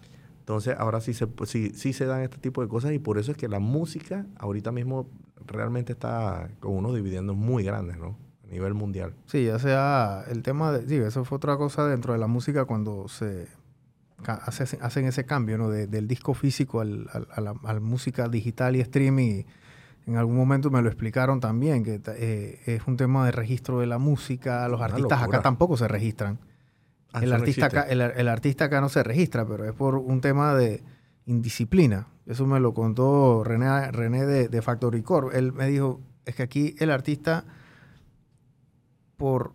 [0.40, 3.18] Entonces, ahora sí se, pues, sí, sí se dan este tipo de cosas y por
[3.18, 5.08] eso es que la música ahorita mismo
[5.44, 8.16] realmente está con unos dividendos muy grandes, ¿no?
[8.44, 9.14] A nivel mundial.
[9.26, 12.64] Sí, ya sea el tema de, digo, eso fue otra cosa dentro de la música
[12.64, 13.48] cuando se
[14.24, 15.68] hace- hacen ese cambio, ¿no?
[15.68, 17.28] De- del disco físico al, al-
[17.62, 19.44] a la música digital y streaming.
[20.06, 23.86] En algún momento me lo explicaron también, que eh, es un tema de registro de
[23.86, 24.68] la música.
[24.68, 25.38] Los Una artistas locura.
[25.38, 26.38] acá tampoco se registran.
[27.12, 29.96] Ah, el, no artista acá, el, el artista acá no se registra, pero es por
[29.96, 30.82] un tema de
[31.26, 32.06] indisciplina.
[32.26, 35.38] Eso me lo contó René, René de, de Factory Core.
[35.38, 37.44] Él me dijo, es que aquí el artista,
[39.16, 39.52] por,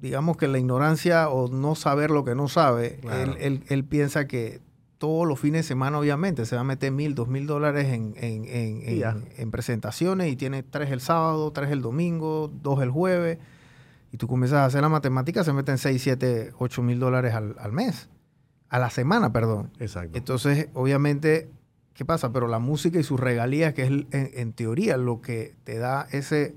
[0.00, 3.32] digamos que la ignorancia o no saber lo que no sabe, Claro.
[3.32, 4.60] él, él- él piensa que
[4.98, 8.14] todos los fines de semana, obviamente, se va a meter mil, dos mil dólares en,
[8.16, 12.90] en- en- en- en presentaciones y tiene tres el sábado, tres el domingo, dos el
[12.90, 13.38] jueves
[14.10, 17.54] y tú comienzas a hacer la matemática, se meten 6, 7, 8 mil dólares al,
[17.60, 18.08] al mes.
[18.70, 19.70] a la semana, perdón.
[19.78, 20.18] Exacto.
[20.18, 21.48] Entonces, obviamente,
[21.98, 22.32] ¿qué pasa?
[22.32, 26.06] Pero la música y sus regalías, que es en, en teoría lo que te da
[26.12, 26.54] ese,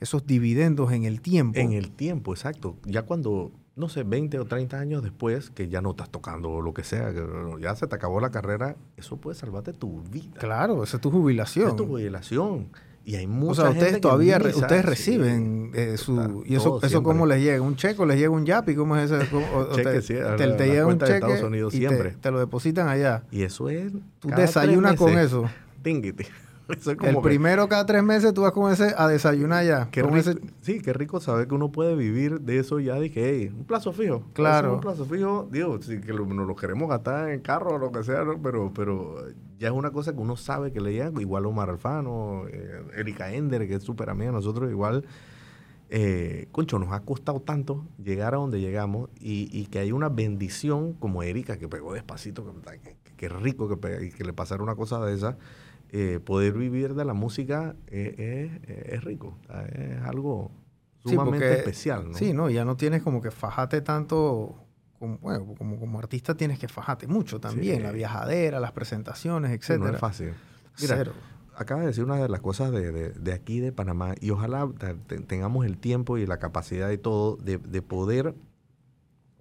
[0.00, 1.60] esos dividendos en el tiempo.
[1.60, 2.76] En el tiempo, exacto.
[2.84, 6.60] Ya cuando, no sé, 20 o 30 años después, que ya no estás tocando o
[6.60, 7.24] lo que sea, que
[7.60, 10.40] ya se te acabó la carrera, eso puede salvarte tu vida.
[10.40, 11.68] Claro, esa es tu jubilación.
[11.68, 12.70] Es tu jubilación.
[13.10, 14.86] Y hay O sea, ustedes todavía re- ustedes sí.
[14.88, 17.02] reciben eh, su y eso eso siempre.
[17.02, 19.72] cómo les llega un cheque o les llega un yapi cómo es ese ¿Cómo- o-
[19.72, 21.44] o Cheque, te, sí, a te- la- te la llega un cuenta de cheque Estados
[21.48, 22.14] Unidos y siempre.
[22.20, 23.90] Te, lo depositan allá Y eso es.
[24.20, 25.50] tú desayunas con eso
[25.82, 26.24] Tinguiti.
[26.78, 29.64] Eso es como el que- primero cada tres meses tú vas con ese a desayunar
[29.64, 32.80] ya Qué con rico- ese sí, qué rico saber que uno puede vivir de eso
[32.80, 32.94] ya.
[33.00, 34.22] Dije, hey, un plazo fijo.
[34.32, 34.74] Claro.
[34.74, 37.90] Un plazo fijo, digo, si que lo, nos lo queremos gastar en carro o lo
[37.92, 38.40] que sea, ¿no?
[38.42, 39.16] pero, pero
[39.58, 41.10] ya es una cosa que uno sabe que le llega.
[41.20, 45.04] Igual Omar Alfano, eh, Erika Ender, que es súper amiga de nosotros, igual.
[45.92, 50.08] Eh, concho, nos ha costado tanto llegar a donde llegamos y, y que hay una
[50.08, 54.76] bendición como Erika que pegó despacito, que, que, que rico que, que le pasara una
[54.76, 55.36] cosa de esa.
[55.92, 59.38] Eh, poder vivir de la música eh, es, es rico,
[59.74, 60.50] es algo
[61.04, 62.10] Sí, sumamente porque- especial.
[62.10, 62.14] ¿no?
[62.16, 64.54] sí no ya no tienes como que fajate tanto
[64.98, 67.82] como, bueno, como como artista tienes que fajate mucho también Sí.
[67.82, 70.32] la viajadera las presentaciones Sí, etcétera no es fácil.
[70.80, 71.12] Mira, Cero.
[71.56, 74.68] acaba de decir una de las cosas de, de- de aquí de Panamá y ojalá
[74.78, 78.34] te- te- tengamos el tiempo y la capacidad y todo de, de poder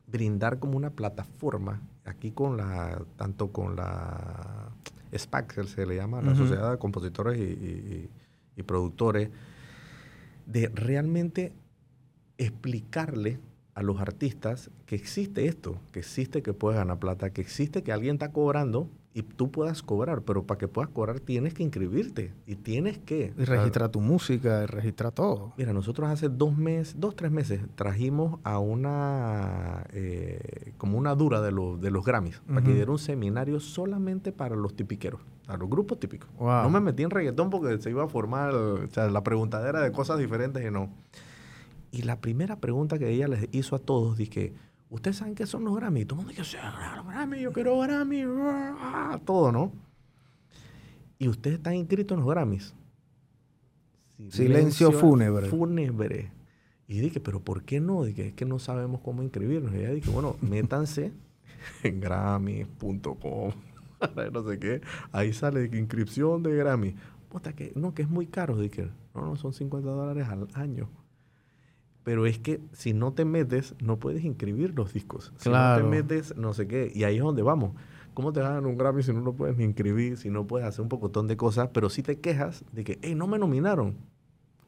[0.08, 4.70] brindar como una plataforma aquí con la tanto con la
[5.18, 6.36] SPAC se le llama la.
[6.36, 8.10] Sociedad de Compositores y, y-
[8.58, 9.30] y Productores
[10.46, 11.54] de realmente
[12.38, 13.40] explicarle
[13.76, 17.92] a los artistas que existe esto, que existe que puedes ganar plata, que existe que
[17.92, 22.34] alguien está cobrando y tú puedas cobrar, pero para que puedas cobrar tienes que inscribirte
[22.46, 23.34] y tienes que...
[23.38, 27.62] y registra tu música y registra todo Mira, nosotros hace dos meses, dos, tres meses,
[27.76, 32.92] trajimos a una, eh, como una dura de los, de los Grammys, para que diera
[32.92, 36.30] un seminario solamente para los tipiqueros, a los grupos típicos.
[36.38, 36.64] Wow.
[36.64, 39.92] No me metí en reggaetón porque se iba a formar, o sea, la preguntadera de
[39.92, 40.90] cosas diferentes y no.
[41.92, 44.54] Y la primera pregunta que ella les hizo a todos, dije,
[44.90, 46.04] ¿ustedes saben qué son los Grammys?
[46.04, 46.58] Y todo el mundo dice,
[46.96, 49.72] los Grammys, yo quiero Grammy, ah", todo, ¿no?
[51.18, 52.74] Y ustedes están inscritos en los Grammys.
[54.30, 55.48] Silencio fúnebre.
[55.48, 56.32] Fúnebre.
[56.88, 58.04] Y dije, ¿pero por qué no?
[58.04, 59.74] Dije, es que no sabemos cómo inscribirnos.
[59.74, 61.12] Y ella dije, bueno, métanse
[61.84, 63.52] en Grammy.com,
[64.34, 64.82] no sé qué.
[65.12, 66.96] Ahí sale inscripción de Grammy.
[67.30, 68.58] Puta, que no, que es muy caro.
[68.58, 70.90] Dije, no, no, son 50 dólares al año.
[72.10, 75.32] Pero es que si no te metes, no puedes inscribir los discos.
[75.38, 75.84] Si Claro.
[75.84, 76.92] no te metes, no sé qué.
[76.92, 77.76] Y ahí es donde vamos.
[78.16, 80.82] ¿Cómo te dan un Grammy si no lo puedes ni inscribir, si no puedes hacer
[80.82, 81.70] un pocotón de cosas?
[81.72, 83.96] Pero si te quejas de que, hey, no me nominaron.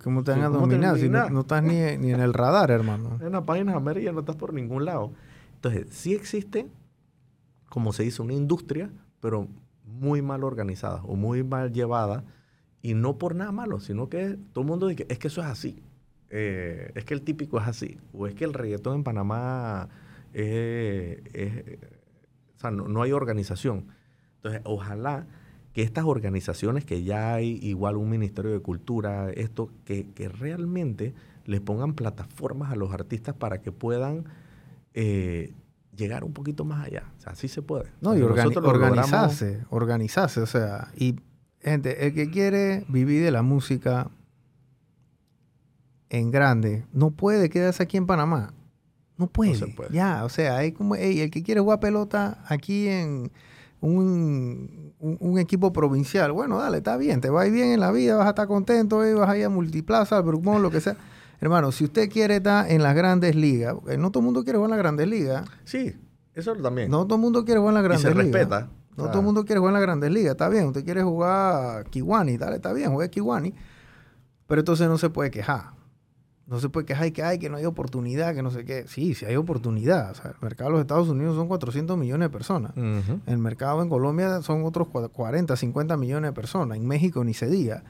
[0.04, 2.32] ¿Cómo te van Sí, a ¿cómo te dominar si no estás ni, ni en el
[2.36, 3.18] radar, hermano?
[3.22, 5.12] En las páginas amarillas no estás por ningún lado.
[5.56, 6.68] Entonces, sí existe,
[7.70, 9.48] como se dice, una industria, pero
[9.84, 12.24] muy mal organizada o muy mal llevada.
[12.84, 15.48] Y no por nada malo, sino que todo el mundo dice, es que eso es
[15.48, 15.82] así.
[16.34, 17.98] Eh, es que el típico es así.
[18.14, 19.90] O es que el reggaetón en Panamá
[20.34, 21.20] es...
[21.34, 21.78] es-
[22.56, 23.88] o sea, no, no hay organización.
[24.38, 25.26] Entonces, ojalá
[25.74, 31.14] que estas organizaciones que ya hay, igual un Ministerio de Cultura, esto, que, que realmente
[31.46, 34.26] les pongan plataformas a los artistas para que puedan
[34.94, 35.54] eh,
[35.96, 37.12] llegar un poquito más allá.
[37.18, 37.86] O sea, sí se puede.
[38.00, 41.16] No, y organi- logramos- organizarse, organizarse, o sea, y
[41.62, 44.12] gente, el que quiere vivir de la música
[46.12, 48.54] en grande, no puede quedarse aquí en Panamá.
[49.18, 49.56] No puede.
[49.56, 49.94] se puede.
[49.94, 53.32] Ya, o sea, hay como, ey, el que quiere jugar pelota aquí en
[53.80, 57.80] un, un- un equipo provincial, bueno, dale, está bien, te va a ir bien en
[57.80, 60.70] la vida, vas a estar contento, eh, vas a ir a Multiplaza, al Brugmont, lo
[60.70, 60.98] que sea.
[61.40, 64.58] Hermano, si usted quiere estar en las grandes ligas, porque no todo el mundo quiere
[64.58, 65.96] jugar en las grandes ligas, Sí,
[66.36, 66.92] eso también.
[66.92, 68.50] no todo el mundo quiere jugar en las y grandes se ligas.
[68.50, 68.70] respeta.
[68.98, 70.66] No todo el mundo quiere jugar en las grandes ligas, está bien.
[70.66, 73.54] Usted quiere jugar Kiwani, dale, está bien, juegue Kiwani.
[74.48, 75.72] Pero entonces no se puede quejar.
[76.48, 78.86] No se puede quejar que, ay, que no hay oportunidad, que no sé qué.
[78.88, 80.12] Sí, sí hay oportunidad.
[80.12, 82.74] O sea, el mercado de los Estados Unidos son 400 millones de personas.
[83.26, 86.78] El mercado en Colombia son otros cua- 40, 50 millones de personas.
[86.78, 87.84] En México ni se diga.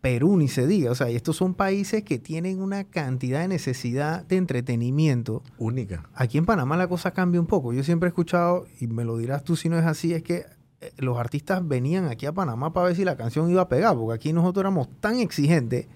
[0.00, 0.90] Perú ni se diga.
[0.92, 6.08] O sea, y estos son países que tienen una cantidad de necesidad de entretenimiento Única.
[6.14, 7.72] Aquí en Panamá la cosa cambia un poco.
[7.72, 10.44] Yo siempre he escuchado, y me lo dirás tú si no es así, es que
[10.80, 13.94] eh, los artistas venían aquí a Panamá para ver si la canción iba a pegar,
[13.96, 15.88] porque aquí nosotros éramos tan exigentes.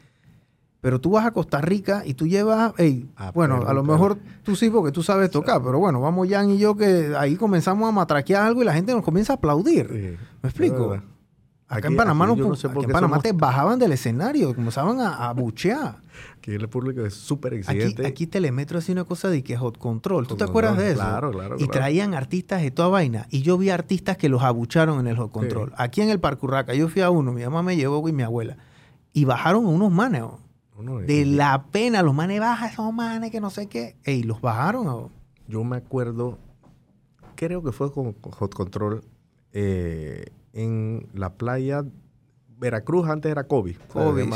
[0.81, 3.83] Pero tú vas a Costa Rica y tú llevas, ey, Ah, bueno, pero, a lo
[3.83, 7.15] pero- mejor tú sí porque tú sabes tocar, pero bueno, vamos Jan y yo que
[7.19, 9.87] ahí comenzamos a matraquear algo y la gente nos comienza a aplaudir.
[9.89, 10.95] Sí, ¿Me explico?
[10.95, 11.03] es.
[11.69, 13.93] Acá en Aquí- Panamá, aquí no, no sé aquí en Panamá somos- te bajaban del
[13.93, 15.99] escenario, comenzaban a, a buchear.
[16.39, 18.07] Aquí el público es súper Aquí, exigente.
[18.07, 20.25] aquí Telemetro hacía una cosa de que hot control.
[20.27, 21.01] ¿Tú Hot te acuerdas de eso?
[21.01, 21.73] claro, claro, Y claro.
[21.73, 23.27] traían artistas de toda vaina.
[23.31, 25.73] Y yo vi artistas que los abucharon en el hot control.
[25.77, 28.57] Aquí en el Parcurraca, yo fui a uno, mi mamá me llevó y mi abuela.
[29.13, 30.25] Y bajaron unos manes.
[30.83, 33.97] No, De la pena, los manes baja esos manes que no sé qué.
[34.05, 35.11] Ey, los bajaron.
[35.49, 36.39] Yo me acuerdo,
[37.35, 39.03] creo que fue con, Hot Control
[39.53, 41.85] eh, en la playa
[42.61, 43.77] Veracruz, antes era Kobe.
[43.93, 44.29] Kobe.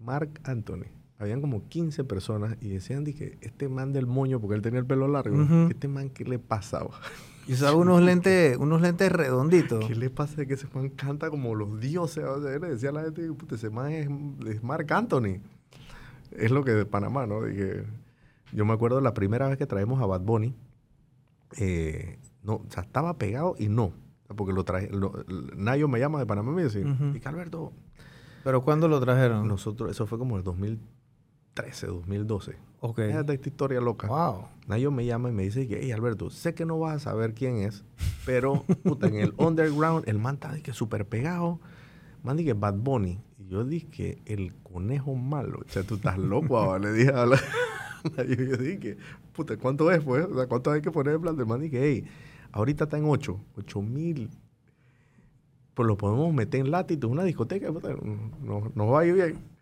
[0.00, 0.86] Mark Anthony.
[1.18, 4.86] Habían como 15 personas y decían que este man del moño, porque él tenía el
[4.86, 5.36] pelo largo,
[5.68, 6.90] este man, ¿qué le pasaba?
[7.46, 9.84] Y usaba unos lentes, unos lentes redonditos.
[9.86, 12.24] ¿Qué le pasa de que ese man canta como los dioses?
[12.24, 14.08] O sea, le decía a la gente, puta, ese man es,
[14.46, 15.40] es Mark Anthony.
[16.32, 17.42] Es lo que de Panamá, ¿no?
[17.42, 17.84] Dije,
[18.52, 20.54] yo me acuerdo la primera vez que traemos a Bad Bunny,
[21.58, 23.92] eh, no, o sea, estaba pegado y no.
[24.34, 25.12] Porque lo traje, lo-
[25.54, 27.14] Nayo me llama de Panamá y me dice, Ujú.
[27.14, 27.72] "Y que Alberto,
[28.42, 29.46] Pero ¿cuándo lo trajeron?
[29.46, 32.56] nosotros, eso fue como el 2013, 2012.
[32.86, 33.00] Ok.
[33.00, 34.08] Fíjate esta historia loca.
[34.08, 34.44] Wow.
[34.66, 37.32] Nayo me llama y me dice que, hey Alberto, sé que no vas a saber
[37.32, 37.82] quién es,
[38.26, 41.60] pero puta, en el underground el man está de que súper pegado.
[42.22, 43.22] Man dije Bad Bunny.
[43.38, 45.60] Y yo dije que el conejo malo.
[45.66, 47.40] O sea, tú estás loco, ahora", le dije a la...
[48.18, 48.34] Nayo.
[48.34, 48.98] Yo dije,
[49.32, 50.26] puta, ¿cuánto es, pues?
[50.26, 51.62] O sea, ¿cuánto hay que poner en plan de man?
[51.62, 52.04] Dije, hey,
[52.52, 54.28] ahorita está en 8, 8 mil.
[55.72, 59.53] Pues lo podemos meter en Latitude, una discoteca, nos, nos va a ir bien.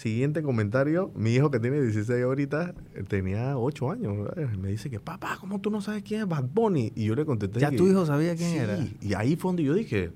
[0.00, 4.48] Siguiente comentario, mi hijo que tiene 16 ahorita, eh, tenía 8 años, ¿verdad?
[4.56, 6.90] me dice que, papá, ¿cómo tú no sabes quién es Bad Bunny?
[6.96, 8.56] Y yo le contesté Ya que, tu hijo sabía quién "Sí".
[8.56, 8.78] era.
[9.02, 10.12] Y ahí fue donde yo dije,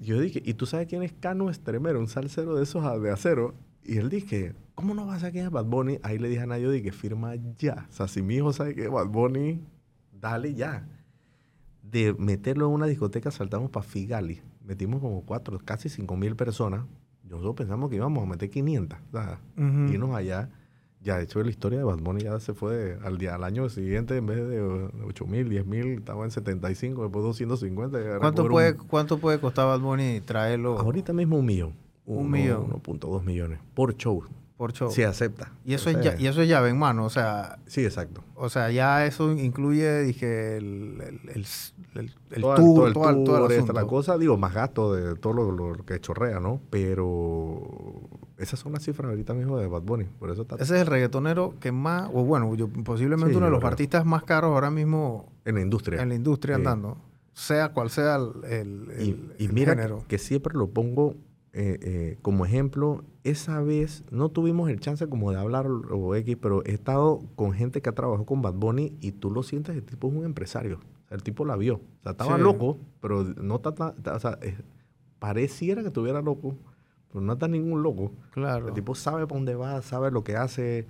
[0.00, 3.54] yo dije, ¿y tú sabes quién es Cano Estremero, un salsero de esos de acero?
[3.84, 6.00] Y él dije, ¿cómo no vas a saber quién es Bad Bunny?
[6.02, 7.86] Ahí le dije a Nayo, dije, firma ya.
[7.88, 9.60] O sea, si mi hijo sabe que es Bad Bunny,
[10.20, 10.84] dale ya.
[11.80, 14.40] De meterlo en una discoteca, saltamos para Figali.
[14.64, 16.86] Metimos como cuatro, casi cinco mil personas.
[17.28, 18.98] Nosotros pensamos que íbamos a meter 500.
[18.98, 19.92] o sea, Ujú.
[19.92, 20.50] irnos allá.
[21.02, 23.68] Ya, de hecho, la historia de Bad Bunny ya se fue al, día, al año
[23.68, 24.60] siguiente, en vez de
[25.06, 28.00] 8 mil, 10 mil, estaba en 75, después 250.
[28.00, 31.72] y ahora ¿Cuánto puede, un- ¿Cuánto puede costar Bad Bunny traerlo Ahorita mismo un millón.
[32.06, 32.70] Un Uno- millón.
[32.70, 34.22] 1.2 millones por show.
[34.56, 34.90] Por show?
[34.90, 35.52] Si acepta.
[35.64, 37.04] y, eso es ya, y eso es llave en mano.
[37.04, 38.22] O sea, Sí, exacto.
[38.36, 41.46] o sea ya eso incluye, dije, el, el, el,
[41.94, 45.50] el- el Todo- todo el todo el- la cosa, digo, más gasto de todo lo,
[45.52, 46.60] lo que chorrea, ¿no?
[46.70, 48.00] Pero
[48.38, 50.04] esas son las cifras ahorita mismo de Bad Bunny.
[50.04, 53.46] Por eso está Ese es el reggaetonero que más, o bueno, yo- posiblemente Sí, uno
[53.46, 53.70] de los creo.
[53.70, 56.02] artistas más caros ahora mismo en la industria.
[56.02, 56.60] en la industria Sí.
[56.60, 56.96] andando.
[57.32, 59.76] Sea cual sea el, el- Y, y el mira
[60.06, 61.14] que siempre lo pongo
[61.54, 63.04] eh, eh, como ejemplo.
[63.22, 67.52] Esa vez no tuvimos el chance como de hablar o X, pero he estado con
[67.52, 70.24] gente que ha trabajado con Bad Bunny y tú lo sientes, el tipo es un
[70.26, 70.76] empresario.
[71.04, 71.76] O sea, el tipo la vio.
[71.76, 72.42] O sea, estaba Sí.
[72.42, 73.94] loco, pero no está tan...
[74.14, 74.56] O sea, eh,
[75.18, 76.56] pareciera que estuviera loco,
[77.10, 78.12] pero no está ningún loco.
[78.32, 78.68] Claro.
[78.68, 80.86] El tipo sabe para dónde va, sabe lo que hace,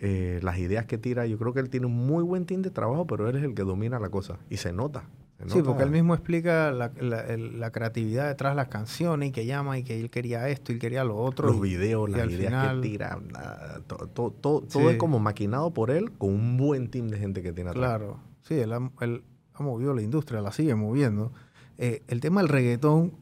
[0.00, 1.26] eh, las ideas que tira.
[1.26, 3.54] Yo creo que él tiene un muy buen team de trabajo, pero él es el
[3.54, 4.38] que domina la cosa.
[4.50, 5.04] Y se nota.
[5.48, 9.78] Sí, porque él mismo explica la, la- creatividad detrás de las canciones y que llama
[9.78, 11.48] y que él quería esto y quería lo otro.
[11.48, 14.86] Los videos, y las ideas final- que tira, nada, to- to- to- todo Sí.
[14.92, 17.98] es como maquinado por él con un buen team de gente que tiene atrás.
[17.98, 21.32] Claro, sí, él ha, él ha movido la industria, la sigue moviendo.
[21.76, 23.12] Eh, el tema del reggaetón,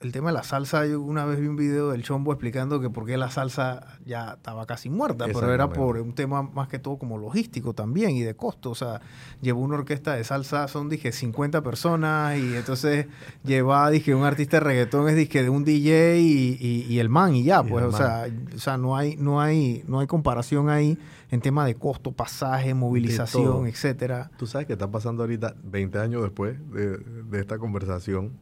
[0.00, 2.90] el tema de la salsa, yo una vez vi un video del Chombo explicando que
[2.90, 6.78] por qué la salsa ya estaba casi muerta, pero era por un tema más que
[6.78, 8.70] todo como logístico también y de costo.
[8.70, 9.00] O sea,
[9.40, 13.06] llevó una orquesta de salsa, son, dije, 50 personas y entonces
[13.44, 17.08] lleva, dije, un artista de reggaetón es, dije, de un DJ y, y- y el
[17.08, 20.06] man y ya, Y pues, o sea, o sea, no hay, no hay, no hay
[20.06, 20.98] comparación ahí
[21.30, 24.30] en tema de costo, pasaje, movilización, etcétera.
[24.36, 28.32] Tú sabes que está pasando ahorita, 20 años después de, de esta conversación,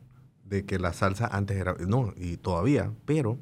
[0.52, 3.38] de que la salsa antes era, no, y todavía, pero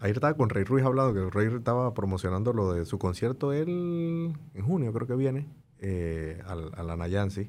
[0.00, 4.34] ayer estaba con Rey Ruiz hablando, que Rey estaba promocionando lo de su concierto él,
[4.52, 7.48] en junio creo que viene, eh, a la Nayansi.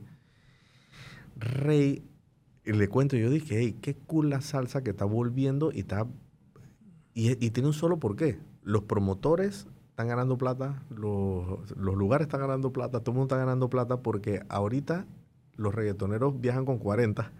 [1.35, 2.01] Rey,
[2.63, 6.07] le cuento, yo dije, hey, qué cool la salsa que está volviendo y está,
[7.13, 8.39] y, y tiene un solo porqué.
[8.63, 13.37] Los promotores están ganando plata, los, los lugares están ganando plata, todo el mundo está
[13.37, 15.05] ganando plata porque ahorita
[15.57, 17.33] los reggaetoneros viajan con 40.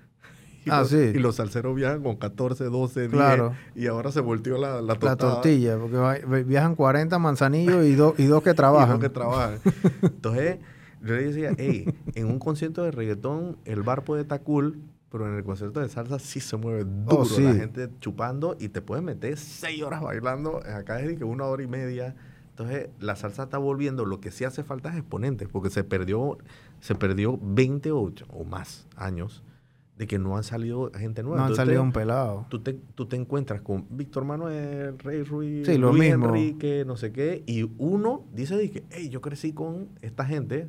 [0.67, 0.97] Y, Ah, los, sí.
[0.97, 3.11] y los salseros viajan con 14, 12, 10.
[3.11, 3.53] Claro.
[3.75, 8.25] Y ahora se volteó la, la, La tortilla, porque viajan 40 manzanillos y, dos y
[8.25, 8.99] dos que Y trabajan.
[8.99, 9.59] que trabajan.
[10.01, 10.57] Entonces,
[11.01, 15.27] yo le decía, hey, en un concierto de reggaetón el bar puede estar cool, pero
[15.27, 17.21] en el concierto de salsa sí se mueve duro.
[17.21, 17.41] Oh, sí.
[17.43, 20.57] La gente chupando y te puedes meter seis horas bailando.
[20.65, 22.15] Acá es de que una hora y media.
[22.49, 24.03] Entonces, la salsa está volviendo.
[24.05, 26.37] Lo que sí hace falta es exponentes, porque se perdió,
[26.81, 29.43] se perdió 20 o, o más años
[29.97, 31.37] de que no han salido gente nueva.
[31.37, 32.45] No han Entonces, salido un pelado.
[32.49, 36.27] Tú te, tú te encuentras con Víctor Manuel, Rey Ruiz, Sí, lo Luis mismo.
[36.27, 40.67] Enrique, no sé qué, y uno dice de que, hey, yo crecí con esta gente,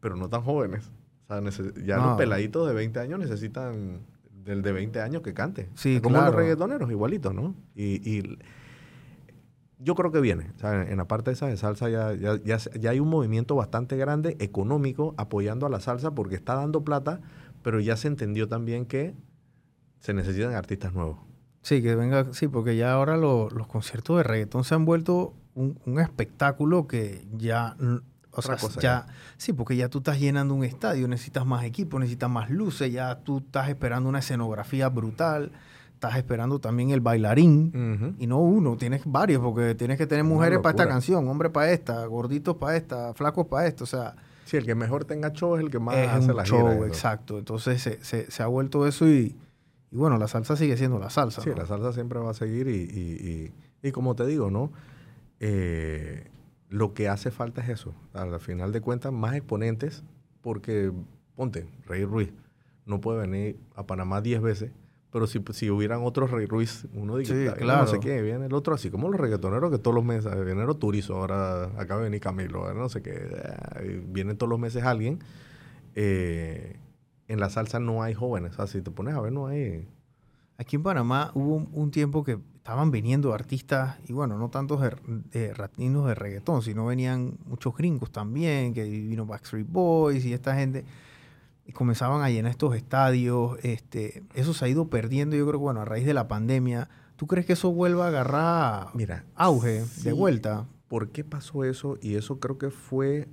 [0.00, 0.90] pero no tan jóvenes.
[1.24, 2.06] O sea, nece- ya No.
[2.06, 4.00] los peladitos de 20 años necesitan
[4.44, 5.68] del de 20 años que cante.
[5.74, 6.32] Sí, Como claro.
[6.32, 7.54] los reggaetoneros, igualitos, ¿no?
[7.76, 8.38] Y, y
[9.78, 10.50] yo creo que viene.
[10.56, 13.56] O sea, en la parte esa de salsa ya, ya, ya, ya hay un movimiento
[13.56, 17.20] bastante grande económico apoyando a la salsa porque está dando plata,
[17.62, 19.14] pero ya se entendió también que
[20.00, 21.18] se necesitan artistas nuevos.
[21.62, 25.34] Sí, que venga, sí, porque ya ahora lo- los conciertos de reggaetón se han vuelto
[25.54, 28.00] un, un espectáculo que ya, o
[28.38, 29.06] Otra sea, cosa ya,
[29.36, 33.20] sí, porque ya tú estás llenando un estadio, necesitas más equipo, necesitas más luces, ya
[33.20, 35.52] tú estás esperando una escenografía brutal,
[35.94, 40.58] estás esperando también el bailarín, y no uno, tienes varios, porque tienes que tener mujeres
[40.58, 44.16] para esta canción, hombres para esta, gorditos para esta, flacos para esto, o sea,
[44.52, 46.86] Sí, el que mejor tenga show es el que más es hace la show, gira.
[46.86, 47.38] exacto.
[47.38, 49.34] Entonces se, se- se ha vuelto eso y,
[49.90, 51.40] y bueno, la salsa sigue siendo la salsa.
[51.40, 51.56] Sí, ¿no?
[51.56, 53.50] la salsa siempre va a seguir y, y-
[53.82, 54.70] y- y como te digo, ¿no?
[55.40, 56.28] Eh,
[56.68, 57.94] lo que hace falta es eso.
[58.12, 60.04] Al final de cuentas, más exponentes,
[60.42, 60.92] porque,
[61.34, 62.32] ponte, Rey Ruiz
[62.86, 64.70] no puede venir a Panamá 10 veces,
[65.12, 67.82] pero si, si hubieran otros Rey Ruiz, uno dice, Sí, "Está bien, claro.
[67.82, 70.64] no sé qué, viene el otro, así como los reggaetoneros que todos los meses, viene
[70.74, 74.58] Turizo, ahora acaba de venir Camilo, ahora no sé qué, ah, y vienen todos los
[74.58, 75.18] meses alguien.
[75.94, 76.76] Eh,
[77.28, 79.86] en la salsa no hay jóvenes, o sea, si te pones a ver, no hay...
[80.58, 84.80] Aquí en Panamá hubo un, un tiempo que estaban viniendo artistas, y bueno, no tantos
[84.80, 84.92] de,
[85.32, 90.54] de latinos de reggaetón, sino venían muchos gringos también, que vino Backstreet Boys y esta
[90.54, 90.84] gente,
[91.64, 93.58] y comenzaban a llenar estos estadios.
[93.62, 96.88] Este, eso se ha ido perdiendo, yo creo que, bueno, a raíz de la pandemia.
[97.16, 100.02] ¿Tú crees que eso vuelva a agarrar Mira, auge sí.
[100.02, 100.66] de vuelta?
[100.88, 101.98] ¿Por qué pasó eso?
[102.00, 103.28] Y eso creo que fue,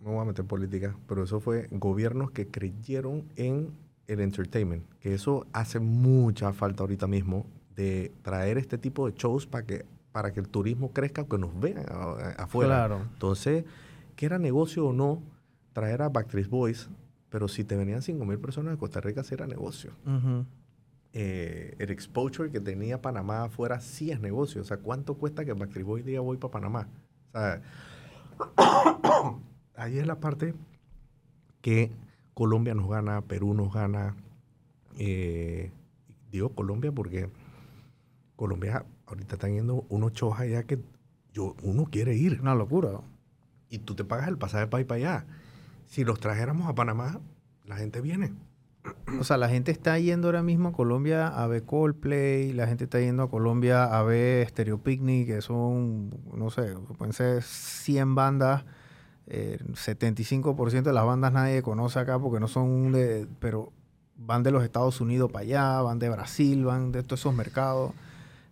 [0.00, 3.72] no voy a meter política, pero eso fue gobiernos que creyeron en
[4.08, 7.46] el entertainment, que eso hace mucha falta ahorita mismo
[7.76, 11.58] de traer este tipo de shows para que para que el turismo crezca, que nos
[11.58, 11.84] vean
[12.36, 12.86] afuera.
[12.86, 13.02] Claro.
[13.12, 13.64] Entonces,
[14.16, 15.22] que era negocio o no
[15.72, 16.90] traer a Backstreet Boys,
[17.30, 19.92] pero si te venían 5 mil personas de Costa Rica, sí era negocio.
[21.12, 24.60] Eh, el exposure que tenía Panamá afuera sí es negocio.
[24.60, 26.88] O sea, ¿cuánto cuesta que Backstreet diga voy para Panamá?
[27.28, 27.62] O sea,
[29.76, 30.54] ahí es la parte
[31.62, 31.90] que
[32.34, 34.16] Colombia nos gana, Perú nos gana.
[34.98, 35.70] Eh,
[36.30, 37.28] digo Colombia porque
[38.36, 40.78] Colombia ahorita están yendo unos shows allá que
[41.32, 43.00] yo, uno quiere ir Una locura.
[43.68, 45.26] y tú te pagas el pasaje para ir para allá.
[45.90, 47.20] Si los trajéramos a Panamá,
[47.66, 48.32] la gente viene.
[49.20, 52.84] O sea, la gente está yendo ahora mismo a Colombia a ver Coldplay, la gente
[52.84, 58.14] está yendo a Colombia a ver Stereo Picnic, que son, no sé, pueden ser 100
[58.14, 58.64] bandas,
[59.26, 63.72] eh, 75% de las bandas nadie conoce acá porque no son de, pero
[64.16, 67.92] van de los Estados Unidos para allá, van de Brasil, van de todos esos mercados.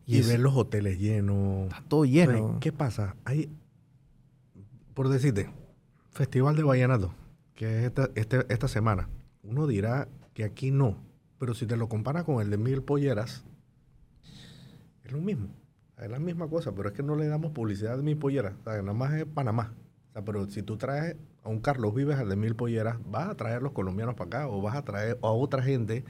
[0.07, 1.69] Y, es- ver los hoteles llenos.
[1.69, 2.59] está todo lleno.
[2.61, 3.15] ¿Qué pasa?
[3.25, 3.49] Hay,
[4.95, 5.49] por decirte,
[6.11, 7.15] Festival de Vallenato,
[7.59, 9.09] que es esta, este- esta semana.
[9.43, 10.97] Uno dirá que aquí no,
[11.41, 13.45] pero si te lo comparas con el de Mil Polleras,
[15.03, 15.49] es lo mismo.
[16.01, 18.55] Es la misma cosa, pero es que no le damos publicidad de Mil Polleras.
[18.61, 19.75] O sea, nada más es Panamá.
[20.11, 23.29] O sea, pero si tú traes a un Carlos Vives al de Mil Polleras, vas
[23.29, 26.05] a traer los colombianos para acá o vas a traer a otra gente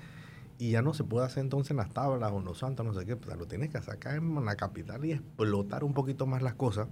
[0.58, 2.92] y ya no se puede hacer entonces en las tablas o en los santos, no
[2.92, 3.14] sé qué.
[3.14, 6.52] O sea, lo tienes que sacar en la capital y explotar un poquito más las
[6.52, 6.88] cosas.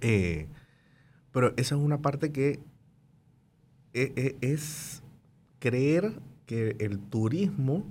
[0.00, 0.48] Eh,
[1.30, 2.58] pero esa es una parte que
[3.94, 5.02] e- e- es
[5.58, 6.12] creer
[6.46, 7.84] que el turismo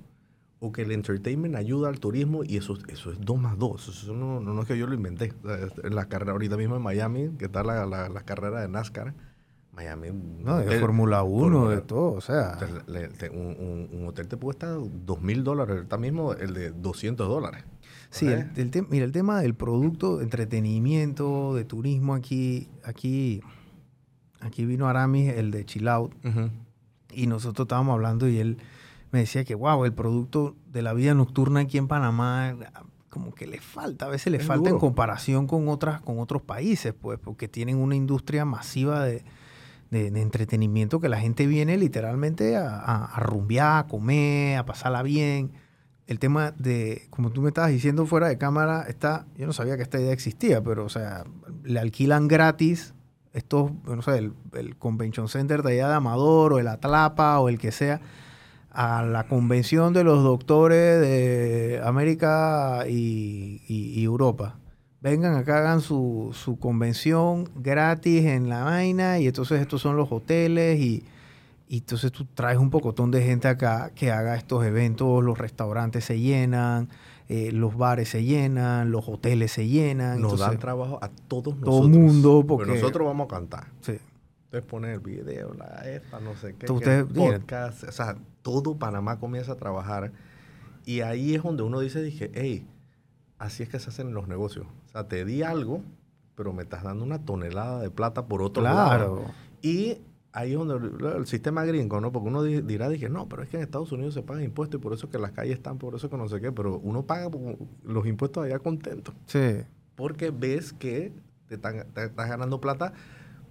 [0.60, 3.88] o que el entertainment ayuda al turismo y eso, eso es dos más dos.
[3.89, 5.34] Eso no, no, no es que yo lo inventé.
[5.43, 8.22] O sea, es- en la carrera ahorita mismo en Miami, que está la, la, la
[8.22, 9.14] carrera de NASCAR,
[9.74, 10.10] Miami...
[10.12, 12.58] no, de Fórmula 1, Fórmula- de todo, o sea.
[12.88, 16.70] le- te- un, un- un hotel te estar dos mil dólares, ahorita mismo el de
[16.72, 17.64] 200 dólares.
[18.12, 23.41] Sí, el, el tem- mira, el tema del producto, de entretenimiento, de turismo aquí, aquí,
[24.44, 26.14] aquí vino Aramis, el de Chill Out,
[27.14, 28.58] y nosotros estábamos hablando y él
[29.12, 32.56] me decía que, wow, el producto de la vida nocturna aquí en Panamá,
[33.10, 36.41] como que le falta, a veces le Es falta en comparación con, otras, con otros
[36.41, 39.24] países, pues, porque tienen una industria masiva de,
[39.91, 44.66] de- de entretenimiento que la gente viene literalmente a, a, a rumbear, a comer, a
[44.66, 45.52] pasarla bien.
[46.08, 49.78] El tema de, como tú me estabas diciendo fuera de cámara, está, yo no sabía
[49.78, 51.24] que esta idea existía, pero, o sea,
[51.64, 52.96] le alquilan gratis
[53.34, 57.50] estos, no sé, el, el Convention Center de allá de Amador o el Atlapa o
[57.50, 58.00] el que sea,
[58.72, 64.56] a la convención de los doctores de América y, y- y Europa.
[65.02, 70.12] Vengan acá, hagan su, su convención gratis en la vaina y entonces estos son los
[70.12, 71.04] hoteles y,
[71.74, 76.05] y entonces tú traes un pocotón de gente acá que haga estos eventos, los restaurantes
[76.05, 76.89] se llenan,
[77.28, 80.21] eh, los bares se llenan, los hoteles se llenan.
[80.21, 81.80] Nos entonces, dan trabajo a todos nosotros.
[81.80, 82.80] todo mundo, Porque porque...
[82.80, 83.67] nosotros vamos a cantar.
[83.82, 83.97] Sí.
[84.43, 87.41] Ustedes ponen el video, la esta, no sé qué, ustedes- miren.
[87.41, 90.11] podcast, o sea, todo Panamá comienza a trabajar
[90.86, 92.67] y ahí es donde uno dice, dije, hey,
[93.39, 94.67] así es que se hacen los negocios.
[94.86, 95.82] O sea, te di algo,
[96.36, 98.86] pero me estás dando una tonelada de plata por otro lado.
[98.86, 99.26] Claro.
[99.63, 99.97] Y
[100.34, 102.12] ahí es donde el, sistema gringo, ¿no?
[102.12, 104.80] Porque uno di- dirá, dije, no, pero es que en Estados Unidos se pagan impuestos
[104.80, 107.04] y por eso que las calles están, por eso que no sé qué, pero uno
[107.04, 107.30] paga
[107.84, 109.62] los impuestos allá contento Sí.
[109.96, 111.14] porque ves que
[111.48, 112.94] te, están- te estás ganando plata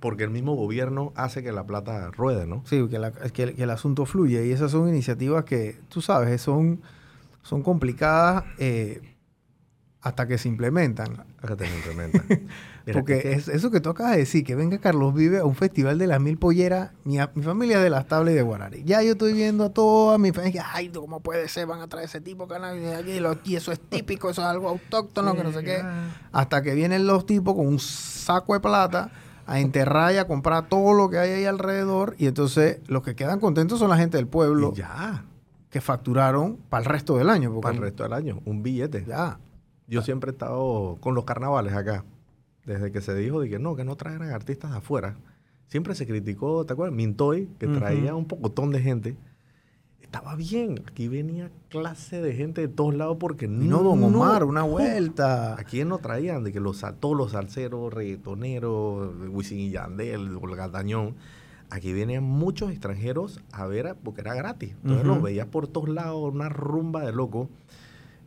[0.01, 2.62] porque el mismo gobierno hace que la plata ruede, ¿no?
[2.66, 4.45] Sí, que, la- que el, que el asunto fluye.
[4.47, 6.80] Y esas son iniciativas que, tú sabes, son,
[7.43, 9.01] son complicadas eh,
[10.01, 11.12] hasta que se implementan.
[11.41, 12.24] Acá te lo implementan.
[12.93, 15.99] Porque es eso que tú acabas de decir, que venga Carlos Vive a un festival
[15.99, 18.83] de las mil polleras, mi, familia es de las tablas y de Guarari.
[18.85, 21.66] Ya yo estoy viendo a toda mi familia, ay, ¿cómo puede ser?
[21.66, 22.57] Van a traer ese tipo de
[22.95, 25.83] aquí, y eso es típico, eso es algo autóctono, que no sé qué.
[26.33, 29.11] Hasta que vienen los tipos con un saco de plata
[29.47, 32.14] a enterrar y a comprar todo lo que hay ahí alrededor.
[32.18, 35.24] Y entonces los que quedan contentos son la gente del pueblo Y ya,
[35.70, 37.61] que facturaron para el resto del año.
[37.61, 39.05] Para el resto del año, un billete.
[39.07, 39.39] Ya.
[39.87, 42.05] Yo siempre he estado con los carnavales acá.
[42.66, 45.16] Desde que se dijo de que no, que no trajeran artistas de afuera.
[45.66, 46.94] Siempre se criticó, ¿te acuerdas?
[46.94, 49.16] Mintoy, que traía un pocotón de gente.
[50.00, 50.82] Estaba bien.
[50.86, 55.54] Aquí venía clase de gente de todos lados porque Vino Don Omar, una vuelta.
[55.54, 56.44] ¿A quién no traían?
[56.44, 61.14] De que los, todos los salseros, reggaetoneros, Wisin y Yandel, Olga Tañón.
[61.70, 64.74] Aquí venían muchos extranjeros a ver, porque era gratis.
[64.82, 65.14] Entonces Ujú.
[65.14, 67.48] los veías por todos lados, una rumba de loco.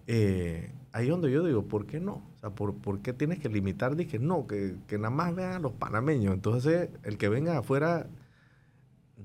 [0.08, 2.24] Eh, ahí es donde yo digo, ¿por qué no?
[2.46, 3.96] Sea, ¿por, por qué tienes que limitar?
[3.96, 6.34] Dije, no, que, que nada más vean a los panameños.
[6.34, 8.06] Entonces, el que venga afuera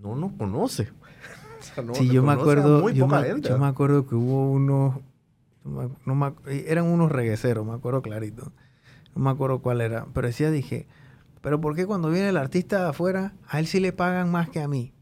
[0.03, 0.89] no nos conoce.
[1.61, 3.51] O sea, no- sí, yo me acuerdo, yo poca me, gente.
[3.51, 4.95] yo me acuerdo que hubo unos,
[6.07, 8.51] no me- eh, eran unos regueceros, me acuerdo clarito.
[9.15, 10.87] No me acuerdo cuál era, pero decía, dije,
[11.43, 14.49] pero ¿por qué cuando viene el artista de afuera, a él sí le pagan más
[14.49, 14.95] que a mí?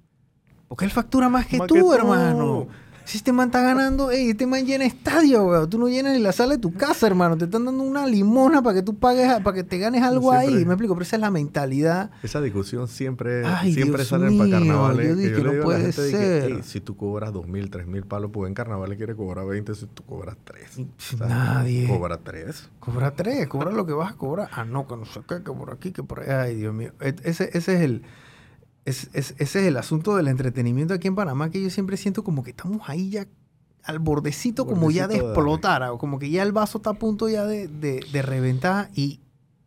[0.67, 1.95] Porque él factura más que Más tú, que tú.
[1.95, 2.67] hermano.
[3.09, 5.71] Si este man está ganando, ey, este man llena estadio, weón.
[5.71, 7.39] Tú no llenas ni la sala de tu casa, hermano.
[7.39, 10.67] Te están dando una limona para que tú pagues, para que te ganes algo ahí.
[10.67, 12.11] Me explico, pero esa es la mentalidad.
[12.23, 15.09] Esa discusión siempre, Ay, siempre Dios sale para mío, carnavales.
[15.09, 16.45] yo que dije, le no digo puede de que, ser.
[16.53, 19.75] "Ey, si tú cobras dos mil, tres mil palos, pues en carnavales quiere cobrar 20,
[19.75, 20.79] si tú cobras tres.
[21.19, 21.89] Nadie.
[21.89, 22.69] Cobra tres.
[22.79, 24.51] Cobra tres, cobra lo que vas a cobrar.
[24.53, 26.43] Ah, no, que no sé qué, que por aquí, que por allá.
[26.43, 26.93] Ay, Dios mío.
[27.01, 28.03] Et- Ese, ese es el.
[28.89, 32.25] Es- es- ese es el asunto del entretenimiento aquí en Panamá, que yo siempre siento
[32.25, 33.27] como que estamos ahí ya
[33.85, 37.29] al bordecito, como ya de explotar, o como que ya el vaso está a punto
[37.29, 39.21] ya de, de- de reventar y,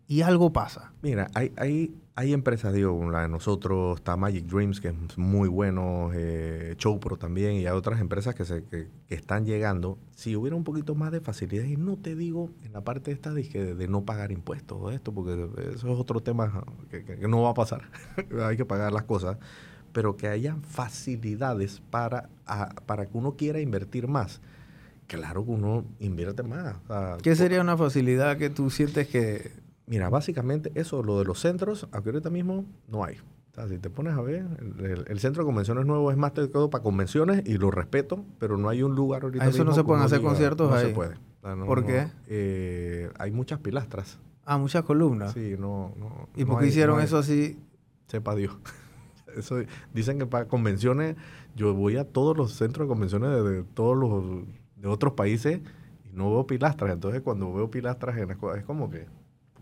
[0.07, 0.91] y algo pasa.
[1.01, 5.49] Mira, hay, hay, hay empresas, digo, la de nosotros, está Magic Dreams, que es muy
[5.49, 9.97] bueno, eh, Showpro también, y hay otras empresas que, se, que, que están llegando.
[10.15, 13.34] Si hubiera un poquito más de facilidad, y no te digo en la parte esta
[13.34, 17.41] de, que- de no pagar impuestos o esto, porque eso es otro tema que, no
[17.41, 17.82] va a pasar,
[18.45, 19.38] hay que pagar las cosas,
[19.91, 24.41] pero que hayan facilidades para, a- para que uno quiera invertir más.
[25.07, 26.76] Claro que uno invierte más.
[26.84, 29.51] o sea, ¿Qué sería una facilidad que tú sientes que...
[29.91, 33.17] Mira, básicamente eso, lo de los centros, aunque ahorita mismo no hay.
[33.17, 34.45] O sea, si te pones a ver,
[35.05, 38.69] el, centro de convenciones nuevo es más todo para convenciones y lo respeto, pero no
[38.69, 40.87] hay un lugar ahorita ¿A eso no se pueden hacer conciertos no ahí?
[40.87, 41.15] se puede.
[41.15, 41.87] O sea, no- ¿Por no.
[41.87, 42.07] qué?
[42.27, 44.17] Eh, hay muchas pilastras.
[44.45, 45.33] Ah, muchas columnas.
[45.33, 46.29] Sí, no, no.
[46.37, 47.59] ¿Y por qué hicieron hay- eso así?
[48.07, 48.55] Sepa Dios.
[49.35, 49.57] Eso,
[49.93, 51.17] dicen que para convenciones,
[51.55, 54.45] yo voy a todos los centros de convenciones de, de todos los
[54.77, 55.59] de otros países
[56.05, 56.93] y no veo pilastras.
[56.93, 59.20] Entonces, cuando veo pilastras en las cosas, es como que, ¿por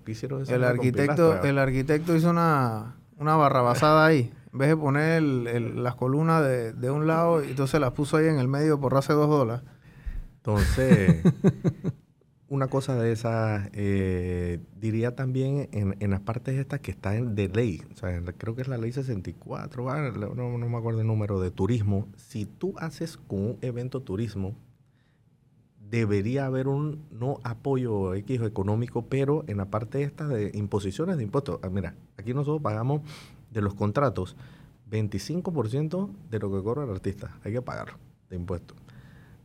[0.10, 0.54] qué hicieron eso?
[0.56, 4.32] El arquitecto, el arquitecto hizo una, una barrabasada ahí.
[4.52, 8.18] En vez de poner el- el- las columnas de, de un lado, entonces las puso
[8.18, 9.64] ahí en el medio por hace dos dólares.
[10.38, 11.22] Entonces,
[12.48, 17.48] una cosa de esa, eh, diría también en, en las partes estas que están de
[17.48, 21.08] ley, o sea, creo que es la ley 64, ah, no, no me acuerdo el
[21.08, 22.08] número de turismo.
[22.18, 24.56] Si tú haces con un evento turismo,
[25.90, 31.24] debería haber un no apoyo X económico, pero en la parte esta de imposiciones de
[31.24, 31.60] impuestos.
[31.64, 33.02] Ah, mira, aquí nosotros pagamos
[33.52, 34.36] de los contratos
[34.90, 37.38] 25% de lo que cobra el artista.
[37.44, 37.98] Hay que pagarlo
[38.30, 38.78] de impuestos.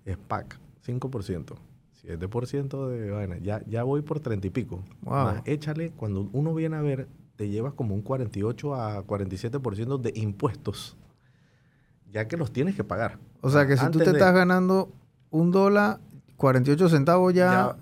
[0.06, 1.54] SPAC, 5%.
[2.02, 3.38] 7% de vaina.
[3.38, 4.82] Ya, ya voy por 30 y pico.
[5.02, 5.12] Wow.
[5.14, 10.12] Más échale, cuando uno viene a ver, te llevas como un 48 a 47% de
[10.14, 10.96] impuestos.
[12.12, 13.18] Ya que los tienes que pagar.
[13.40, 14.90] O sea que si tú Antes te de- estás ganando
[15.30, 15.98] un dólar,
[16.36, 17.76] 48 centavos ya,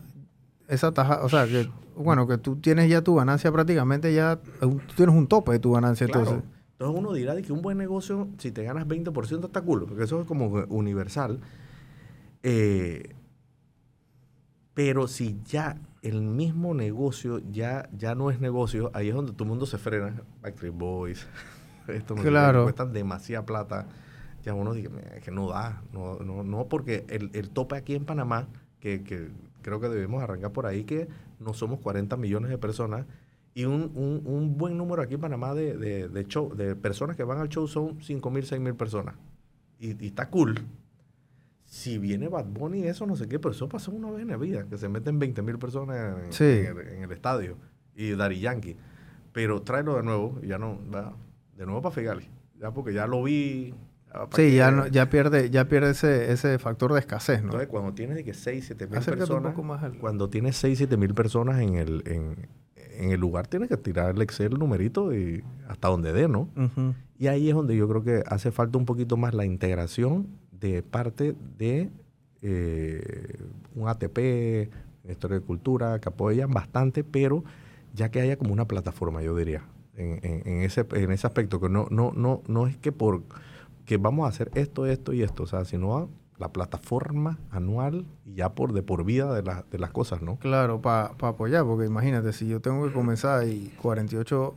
[0.69, 4.81] esa taja, o sea que, bueno, que tú tienes ya tu ganancia prácticamente ya, tú
[4.97, 6.21] tienes un tope de tu ganancia Claro.
[6.23, 6.51] entonces.
[6.79, 10.05] Entonces uno dirá de que un buen negocio, si te ganas 20%, está cool, porque
[10.05, 11.39] eso es como universal.
[12.43, 13.15] Eh,
[14.75, 19.45] pero si ya el mismo negocio ya, ya no es negocio, ahí es donde todo
[19.45, 20.23] el mundo se frena.
[20.43, 21.27] Backstreet Boys,
[21.89, 22.65] esto me Claro.
[22.65, 23.87] cuestan demasiada plata.
[24.43, 27.77] Ya uno dice, "Me- es que no da, no, no, no porque el, el tope
[27.77, 28.49] aquí en Panamá,
[28.81, 29.29] que, que
[29.63, 33.07] creo que debemos arrancar por ahí, que no somos 40 millones de personas,
[33.55, 37.17] y un, un, un buen número aquí en Panamá de, de, de show, de personas
[37.17, 39.15] que van al show son 5 mil, 6 mil personas.
[39.79, 40.59] Y, y está cool.
[41.65, 44.37] Si viene Bad Bunny, eso no sé qué, pero eso pasó una vez en la
[44.37, 46.45] vida, que se meten 20 mil personas en, Sí.
[46.45, 47.57] en el, en el estadio.
[47.95, 48.77] Y Dari Yankee.
[49.33, 51.15] Pero tráelo de nuevo, ya no, va,
[51.57, 52.29] de nuevo para Figali.
[52.59, 53.75] Ya porque ya lo vi.
[54.35, 57.47] Sí, ya, no- ya pierde, ya pierde ese, ese factor de escasez, ¿no?
[57.47, 60.29] Entonces, cuando tienes de que 6, 7 mil Acércate un personas, poco más al- cuando
[60.29, 62.49] tienes 6, 7 mil personas en el, en,
[62.99, 66.49] en el lugar, tienes que tirar el Excel numerito y hasta donde dé, ¿no?
[67.19, 70.27] Y ahí es donde yo creo que hace falta un poquito más la integración
[70.61, 71.89] de parte de
[72.43, 73.37] eh,
[73.75, 74.71] un ATP,
[75.09, 77.45] Historia de Cultura, que apoyan bastante, pero
[77.95, 79.63] ya que haya como una plataforma, yo diría,
[79.97, 83.23] en, en- en ese, en ese aspecto, que no, no, no, no es que por
[83.85, 86.09] que vamos a hacer esto, esto y esto, o sea, sino a
[86.39, 90.37] la plataforma anual y ya por de por vida de, la- de las cosas, ¿no?
[90.39, 94.55] Claro, para apoyar, porque imagínate, si yo tengo que comenzar y 48,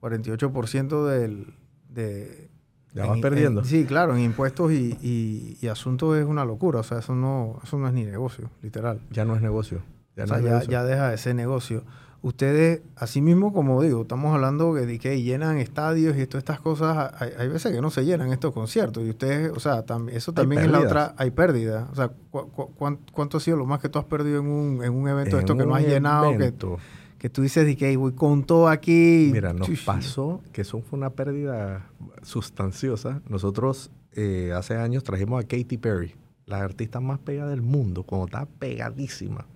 [0.00, 1.54] 48% del...
[1.88, 2.50] De,
[2.94, 3.64] Ya en- vas en- perdiendo.
[3.64, 6.80] sí, claro, en impuestos y, y- y asuntos es una locura.
[6.80, 9.00] O sea, eso no, eso no es ni negocio, literal.
[9.10, 9.80] Ya no es negocio.
[10.16, 10.70] Ya o no sea, es ya, negocio.
[10.72, 11.84] ya deja de ser negocio.
[12.22, 17.12] Ustedes, así mismo como digo, estamos hablando de que llenan estadios y todas estas cosas.
[17.20, 19.02] Hay, hay veces que no se llenan estos conciertos.
[19.04, 21.14] Y ustedes, o sea, tam- eso también es la otra.
[21.18, 21.88] Hay pérdida.
[21.90, 24.46] O sea, cu- cu- cuán- ¿cuánto ha sido lo más que tú has perdido en
[24.46, 26.28] un, en un evento de esto En que no has llenado?
[26.28, 26.78] Que, evento.
[27.18, 29.30] que tú dices que "Ey, voy con todo aquí.
[29.32, 29.84] Mira, nos Chush.
[29.84, 31.88] pasó que eso fue una pérdida
[32.22, 33.20] sustanciosa.
[33.28, 36.14] Nosotros eh, hace años trajimos a Katy Perry,
[36.46, 39.46] la artista más pegada del mundo, cuando estaba pegadísima.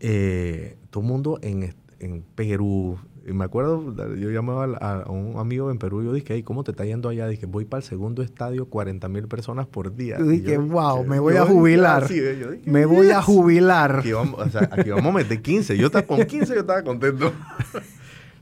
[0.00, 2.98] Eh, todo el mundo en, en Perú.
[3.26, 6.64] Y me acuerdo, yo llamaba a, a un amigo en Perú, yo dije, "Ey, ¿cómo
[6.64, 7.28] te está yendo allá?
[7.28, 10.16] Dije, voy para el segundo estadio, 40 mil personas por día.
[10.16, 12.04] Tú Y dije, yo "Wow, me yo voy a jubilar.
[12.04, 13.98] así, yo dije, Me voy a jubilar.
[14.00, 15.76] Aquí vamos, o sea, aquí vamos a meter 15.
[15.76, 17.30] Yo estaba con 15, yo estaba contento.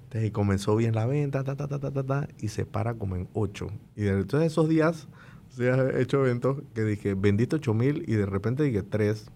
[0.04, 2.94] Entonces, y comenzó bien la venta, ta, ta, ta, ta, ta, ta, y se para
[2.94, 3.66] como en 8.
[3.96, 5.08] Y de entonces esos días
[5.50, 9.26] se ha hecho eventos que dije, bendito 8 mil, y de repente dije 3.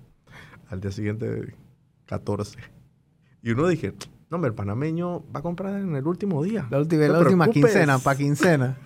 [0.70, 1.52] Al día siguiente,
[2.06, 2.58] 14.
[3.42, 3.94] Y uno dije,
[4.30, 6.66] no, hombre, el panameño va a comprar en el último día.
[6.70, 8.78] La última, No la última quincena, para quincena.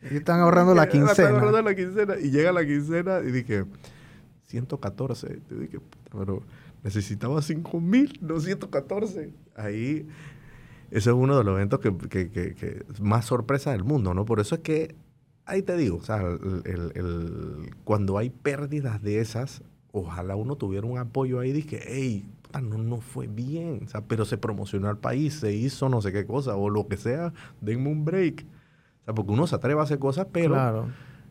[0.00, 1.28] Ellos están ahorrando la Están quincena.
[1.30, 2.14] ahorrando la quincena.
[2.20, 3.64] Y llega la quincena y dije,
[4.46, 5.40] 114.
[5.50, 6.42] Yo dije, puta, pero
[6.82, 9.32] necesitaba 5 mil, no 114.
[9.56, 10.06] Ahí,
[10.90, 14.24] ese es uno de los eventos que, que- que- que más sorpresa del mundo, ¿no?
[14.24, 14.94] Por eso es que,
[15.44, 20.56] ahí te digo, o sea, el- el- el- cuando hay pérdidas de esas, ojalá uno
[20.56, 21.52] tuviera un apoyo ahí.
[21.52, 22.24] Dije, hey,
[22.62, 26.12] no, no fue bien, o sea, pero se promocionó al país, se hizo no sé
[26.12, 28.44] qué cosa, o lo que sea, denme un break.
[29.02, 30.88] O sea, porque uno se atreve a hacer cosas, pero Claro.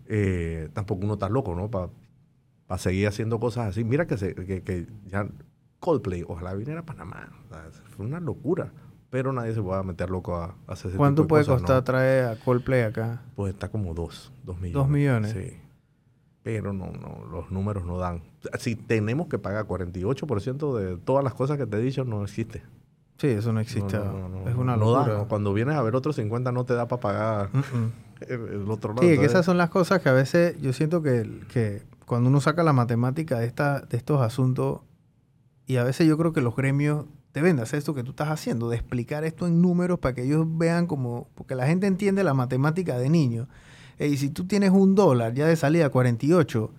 [0.07, 1.69] eh, tampoco uno está loco, ¿no?
[1.69, 1.89] Para
[2.79, 3.83] seguir haciendo cosas así.
[3.83, 5.27] Mira que, se, que, que ya
[5.79, 7.29] Coldplay, ojalá viniera a Panamá.
[7.45, 7.63] O sea,
[7.95, 8.71] fue una locura.
[9.09, 11.61] Pero nadie se puede meter loco a, a hacer ese ¿Cuánto tipo de puede cosas,
[11.61, 11.83] costar ¿no?
[11.85, 13.21] traer a Coldplay acá?
[13.35, 14.73] Pues está como dos, dos millones.
[14.73, 15.31] Dos millones.
[15.31, 15.57] Sí.
[16.47, 18.21] Pero no, no, los números no dan.
[18.57, 22.63] Si tenemos que pagar 48% de todas las cosas que te he dicho, no existe.
[23.17, 23.97] Sí, eso no existe.
[23.97, 25.25] No, no, no, es una da, locura.
[25.27, 27.91] Cuando vienes a ver otros 50 no te da para pagar Mm, mm.
[28.29, 29.05] el, otro lado.
[29.05, 32.39] Sí, que esas son las cosas que a veces yo siento que, que cuando uno
[32.39, 34.79] saca la matemática de, esta, de estos asuntos,
[35.65, 38.29] y a veces yo creo que los gremios deben de hacer esto que tú estás
[38.29, 42.23] haciendo, de explicar esto en números para que ellos vean como, porque la gente entiende
[42.23, 43.49] la matemática de niños.
[43.99, 46.71] Y si tú tienes un dólar ya de salida 48,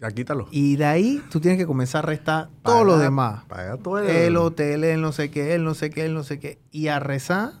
[0.00, 0.46] Ya quítalo.
[0.52, 3.44] y de ahí tú tienes que comenzar a restar todo lo Paga- demás.
[3.46, 6.22] Paga todo el, El hotel, el no sé qué, el no sé qué, el no
[6.22, 7.52] sé qué, y a rezar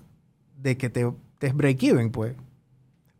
[0.62, 2.36] de que te, te break even, pues.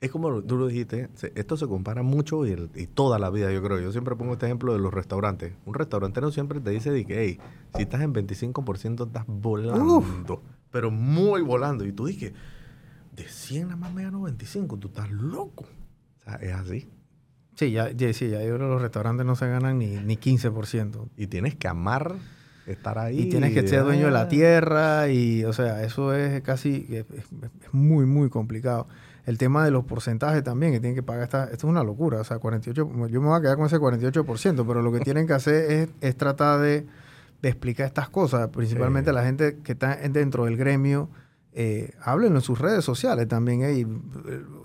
[0.01, 3.51] Es como tú lo dijiste, esto se compara mucho y, el- y toda la vida,
[3.53, 3.81] yo creo.
[3.81, 5.55] Yo siempre pongo este ejemplo de los restaurantes.
[5.67, 7.41] Un restaurantero siempre te dice de que, hey,
[7.75, 10.41] si estás en 25% estás volando,
[10.71, 11.85] pero muy volando.
[11.85, 12.33] Y tú dices,
[13.19, 15.65] de 100 nada más me gano 25, tú estás loco.
[15.65, 16.89] O sea, es así.
[17.55, 20.17] Sí, ya, ya, sí, ya yo creo que los restaurantes no se ganan ni, ni
[20.17, 21.09] 15%.
[21.17, 22.15] Y tienes que amar
[22.67, 23.23] estar ahí.
[23.23, 26.87] Y tienes que ser dueño de la ah, y y, o sea, eso es casi,
[26.91, 27.07] es,
[27.73, 28.87] muy, muy complicado.
[29.27, 32.21] El tema de los porcentajes también, que tienen que pagar, esta, esto es una locura,
[32.21, 35.27] o sea, 48, yo me voy a quedar con ese 48%, pero lo que tienen
[35.27, 36.87] que hacer es, es tratar de,
[37.43, 39.15] de explicar estas cosas, principalmente Sí.
[39.15, 41.11] la gente que está en- dentro del gremio,
[41.53, 43.63] eh, háblenlo en sus redes sociales también.
[43.63, 43.87] eh,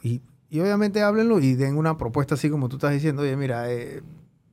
[0.03, 3.35] y, y- y obviamente háblenlo y den una propuesta así como tú estás diciendo, oye,
[3.35, 4.03] mira, eh,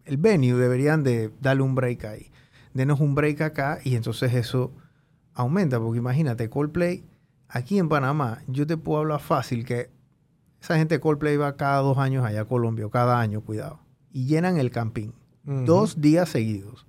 [0.07, 2.31] el venue deberían de darle un break ahí.
[2.73, 4.73] Denos un break acá y entonces eso
[5.35, 7.05] aumenta, porque imagínate, Coldplay,
[7.49, 9.91] aquí en Panamá, yo te puedo hablar fácil que
[10.63, 13.81] esa gente de Coldplay va cada dos años allá a Colombia, o cada año, cuidado,
[14.13, 15.13] y llenan el campín,
[15.47, 15.65] Ujú.
[15.67, 16.87] dos días seguidos.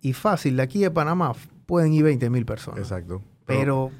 [0.00, 1.32] Y fácil, de aquí de Panamá
[1.66, 2.80] pueden ir 20 mil personas.
[2.80, 3.22] Exacto.
[3.58, 3.90] Pero,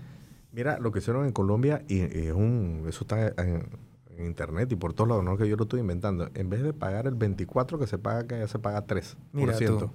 [0.52, 3.68] Mira, lo que hicieron en Colombia, y, y es un, eso está en,
[4.16, 6.28] en internet y por todos lados, no que yo lo estoy inventando.
[6.34, 9.14] En vez de pagar el 24 que se paga acá, ya se paga 3%.
[9.32, 9.90] Mira tú.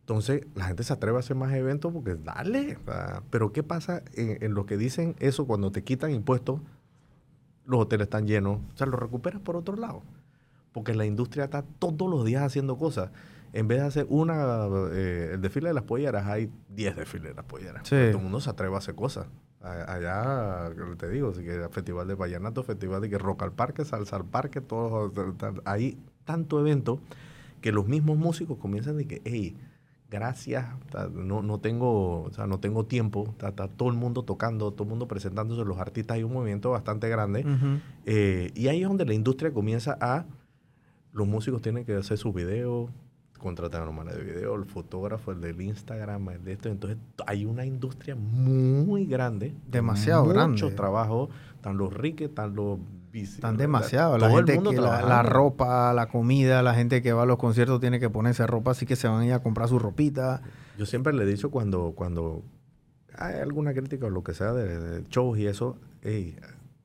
[0.00, 2.78] Entonces, la gente se atreve a hacer más eventos porque dale.
[3.30, 6.60] pero ¿qué pasa en, en lo que dicen eso cuando te quitan impuestos?
[7.64, 8.58] Los hoteles están llenos.
[8.74, 10.02] O sea, lo recuperas por otro lado.
[10.72, 13.10] Porque la industria está todos los días haciendo cosas.
[13.52, 17.34] En vez de hacer una, eh, el desfile de las polleras, hay 10 desfiles de
[17.34, 17.82] las polleras.
[17.86, 17.96] Sí.
[17.96, 19.26] Todo el mundo se atreve a hacer cosas.
[19.60, 24.16] Allá, te digo, así que festival de vallenato, festival de que rock al parque, salsa
[24.16, 25.12] al parque, todo,
[25.64, 26.98] hay tanto evento
[27.60, 29.56] que los mismos músicos comienzan de que, hey,
[30.10, 30.66] gracias,
[31.12, 34.82] no, no tengo, o sea, no tengo tiempo, está, está todo el mundo tocando, todo
[34.82, 37.46] el mundo presentándose, los artistas, hay un movimiento bastante grande.
[38.04, 40.26] Eh, y ahí es donde la industria comienza a,
[41.12, 42.90] los músicos tienen que hacer sus videos,
[43.42, 46.68] contratar a mano de video, el fotógrafo, el del Instagram, el de esto.
[46.70, 49.54] Entonces hay una industria muy grande.
[49.70, 50.52] Demasiado mucho grande.
[50.62, 52.78] Mucho trabajo, están los riques, están los
[53.12, 53.34] bici.
[53.34, 54.16] están demasiado.
[54.16, 55.08] La gente que la, trabajando.
[55.08, 58.70] la ropa, la comida, la gente que va a los conciertos tiene que ponerse ropa,
[58.70, 60.40] así que se van a ir a comprar su ropita.
[60.78, 62.42] Yo siempre le he dicho cuando, cuando
[63.18, 66.36] hay alguna crítica o lo que sea de, de shows y eso, hey,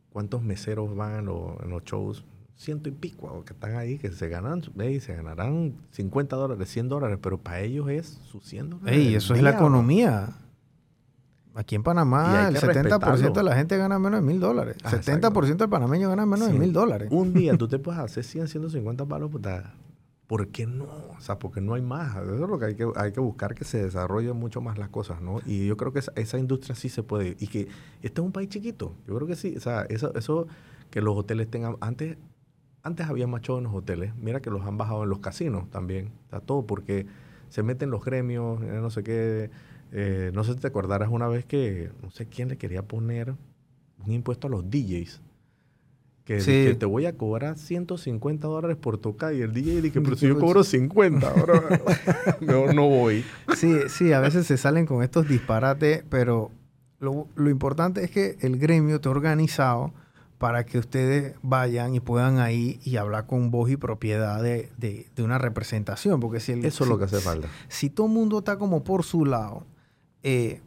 [0.10, 2.26] ¿cuántos meseros van en, los- en los shows?
[2.58, 6.90] Ciento y pico que están ahí, que se ganan, hey, se ganarán 50 dólares, 100
[6.90, 8.98] dólares, pero para ellos es sus 100 dólares.
[8.98, 10.36] Ey, eso es la economía.
[11.54, 12.78] Aquí en Panamá, el que 70% de
[13.10, 13.44] respetarlo.
[13.44, 14.76] la gente gana menos de mil dólares.
[14.84, 17.10] Ah, 70% del panameño gana menos de mil dólares.
[17.12, 19.74] Un día tú te puedes hacer 100, 150 palos, puta.
[20.28, 20.86] ¿Por qué no?
[20.86, 22.16] O sea, porque no hay más.
[22.18, 24.90] Eso es lo que hay que, hay que buscar, que se desarrollen mucho más las
[24.90, 25.40] cosas, ¿no?
[25.46, 27.38] Y yo creo que esa, esa industria sí se puede.
[27.40, 27.68] Y que
[28.02, 28.94] este es un país chiquito.
[29.08, 29.56] Yo creo que sí.
[29.56, 30.48] O sea, eso, eso
[30.90, 31.78] que los hoteles tengan...
[31.80, 32.18] Antes,
[32.88, 34.16] antes había más en los hoteles.
[34.18, 36.12] Mira que los han bajado en los casinos también.
[36.24, 37.06] Está todo porque
[37.50, 39.50] se meten los gremios, eh, no sé qué.
[39.92, 43.36] Eh, no sé si te acordarás una vez que no sé quién le quería poner
[44.06, 45.22] un impuesto a los DJs.
[46.26, 46.52] Que, Sí.
[46.66, 49.34] que te voy a cobrar 150 dólares por tocar.
[49.34, 51.62] Y el DJ dice, pero si yo cobro 50, ahora
[52.42, 53.24] mejor no voy.
[53.56, 56.52] Sí, sí, a veces se salen con estos disparates, pero
[57.00, 59.94] lo, lo importante es que el gremio esté organizado
[60.38, 65.08] para que ustedes vayan y puedan ahí y hablar con voz y propiedad de, de-
[65.16, 66.20] de una representación.
[66.20, 67.48] Porque si el, Eso es si- lo que hace falta.
[67.70, 69.66] si todo el mundo está como por su lado,
[70.24, 70.62] eh,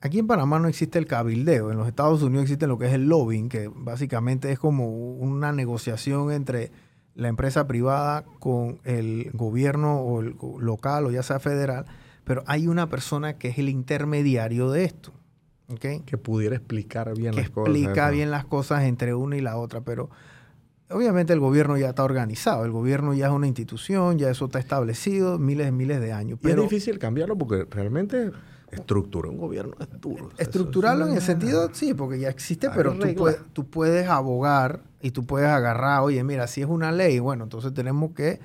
[0.00, 2.92] aquí en Panamá no existe el cabildeo, en los Estados Unidos existe lo que es
[2.92, 6.70] el lobbying, que básicamente es como una negociación entre
[7.14, 11.86] la empresa privada con el gobierno o el local o ya sea federal,
[12.24, 15.12] pero hay una persona que es el intermediario de esto,
[15.74, 17.74] Que pudiera explicar bien que las cosas.
[17.74, 20.10] explica bien las cosas entre una y la otra, pero
[20.90, 24.60] obviamente el gobierno ya está organizado, el gobierno ya es una institución, ya eso está
[24.60, 26.38] establecido miles y miles de años.
[26.42, 28.30] Y es Pero difícil cambiarlo porque realmente
[28.70, 30.30] estructura un gobierno es duro.
[30.38, 34.82] Estructurarlo es en el sentido, sí, porque ya existe, pero tú puedes, tú puedes abogar
[35.00, 38.40] y tú puedes agarrar, oye, mira, si es una ley, bueno, entonces tenemos que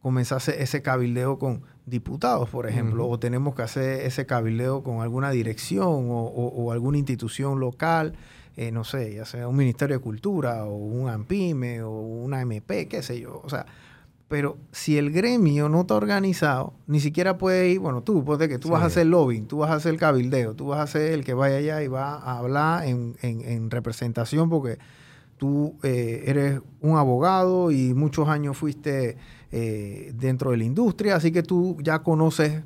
[0.00, 5.30] comenzar ese cabildeo con diputados, por ejemplo, o tenemos que hacer ese cabildeo con alguna
[5.30, 8.14] dirección o, o- o alguna institución local,
[8.56, 12.88] eh, no sé, ya sea un Ministerio de Cultura o un AMPIME o una MP,
[12.88, 13.66] qué sé yo, o sea,
[14.28, 18.58] pero si el gremio no está organizado, ni siquiera puede ir, bueno, tú, ponte que
[18.58, 21.24] tú vas a hacer lobbying, tú vas a hacer cabildeo, tú vas a ser el
[21.24, 24.76] que vaya allá y va a hablar en, en- en representación porque
[25.38, 29.16] tú eh, eres un abogado y muchos años fuiste
[29.52, 32.62] eh, dentro de la industria, así que tú ya conoces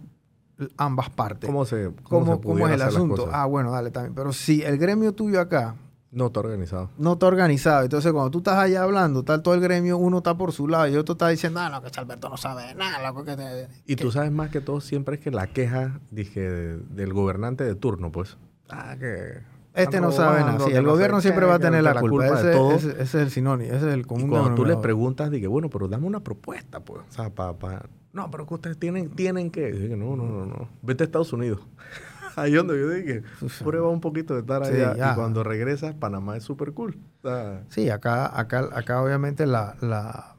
[0.77, 1.49] ambas partes.
[1.49, 3.29] ¿Cómo se cómo, ¿Cómo, se cómo pudiera es el asunto?
[3.33, 4.15] Ah, bueno, dale también.
[4.15, 5.75] Pero si el gremio tuyo acá
[6.13, 6.91] No está organizado.
[6.99, 7.83] no está organizado.
[7.85, 10.87] Entonces, cuando tú estás allá hablando, está todo el gremio, uno está por su lado
[10.89, 13.03] y otro está diciendo, ah, no, que Alberto no sabe nada.
[13.09, 13.69] loco, que te-".
[13.87, 17.13] Y que- tú sabes más que todo siempre es que la queja, dije, de- del
[17.13, 18.37] gobernante de turno, pues.
[18.69, 19.41] Ah, que...
[19.75, 20.59] Este no sabe nada.
[20.67, 22.27] Sí, el gobierno siempre va a tener la, la culpa.
[22.29, 22.73] culpa de Ese, todo.
[22.73, 25.47] ese- ese es el sinónimo, ese es el común Y cuando tú le preguntas, dije,
[25.47, 27.03] bueno, pero dame una propuesta, pues.
[27.09, 27.87] O sea, para...
[28.13, 29.73] No, pero que ustedes tienen, tienen que...
[29.73, 30.69] Dije, no, no, no, no.
[30.83, 31.61] Vete a Estados Unidos.
[32.37, 33.23] Ahí donde yo dije,
[33.65, 34.95] prueba un poquito de estar Sí, allá.
[34.97, 35.13] ya.
[35.13, 36.99] Y cuando regresas, Panamá es súper cool.
[37.23, 40.37] O sea, Sí, acá, acá, acá obviamente la, la-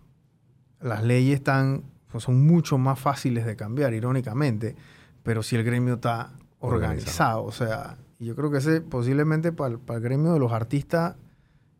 [0.79, 4.75] las leyes están, pues son mucho más fáciles de cambiar, irónicamente,
[5.23, 7.43] pero si el gremio está organizado, Organizado.
[7.43, 11.17] o sea, Y yo creo que ese posiblemente para el, gremio de los artistas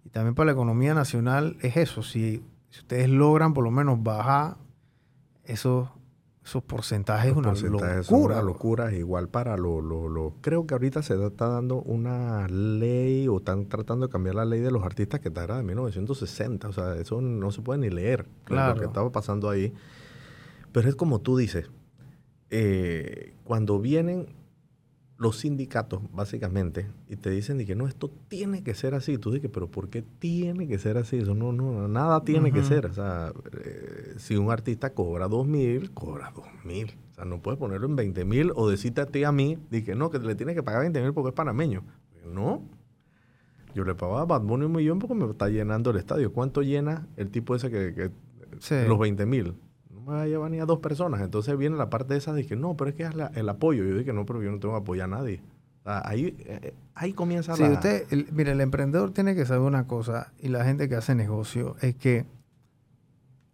[0.04, 2.04] y también para la economía nacional es eso.
[2.04, 4.58] Si, si ustedes logran por lo menos bajar
[5.46, 5.88] esos
[6.44, 8.04] esos porcentajes es una locura.
[8.10, 13.38] Una locura, igual para lo, lo, Creo que ahorita se está dando una ley o
[13.38, 16.68] están tratando de cambiar la ley de los artistas que era de 1960.
[16.68, 18.28] O sea, eso no se puede ni leer.
[18.44, 18.74] Claro.
[18.74, 19.74] Lo que estaba pasando ahí.
[20.74, 21.72] Pero es como tú dices.
[22.50, 24.43] Eh, cuando vienen
[25.24, 29.17] los sindicatos, básicamente, y te dicen que no, esto tiene que ser así.
[29.17, 31.17] Tú dices, pero ¿por qué tiene que ser así?
[31.17, 32.86] Eso no, no, nada tiene que ser.
[32.88, 36.93] O sea, eh, si un artista cobra dos mil, cobra dos mil.
[37.11, 39.95] O sea, no puedes ponerlo en 20 mil o decirte a ti a mí, que
[39.95, 41.84] no, que le tienes que pagar 20 mil porque es panameño.
[42.26, 42.61] No.
[43.74, 46.34] Yo le pagaba a Bad Bunny un millón porque me está llenando el estadio.
[46.34, 48.11] ¿Cuánto llena el tipo ese que,
[48.88, 49.55] los 20 mil?
[50.04, 51.22] Me va a llevar ni a dos personas.
[51.22, 53.84] Entonces viene la parte esa de que no, pero es que es el apoyo.
[53.84, 55.41] Yo dije, no, pero yo no tengo que apoyar a nadie.
[55.86, 60.32] ahí, eh, ahí comienza sí, usted, el, mire, el emprendedor tiene que saber una cosa
[60.39, 62.26] y la gente que hace negocio es que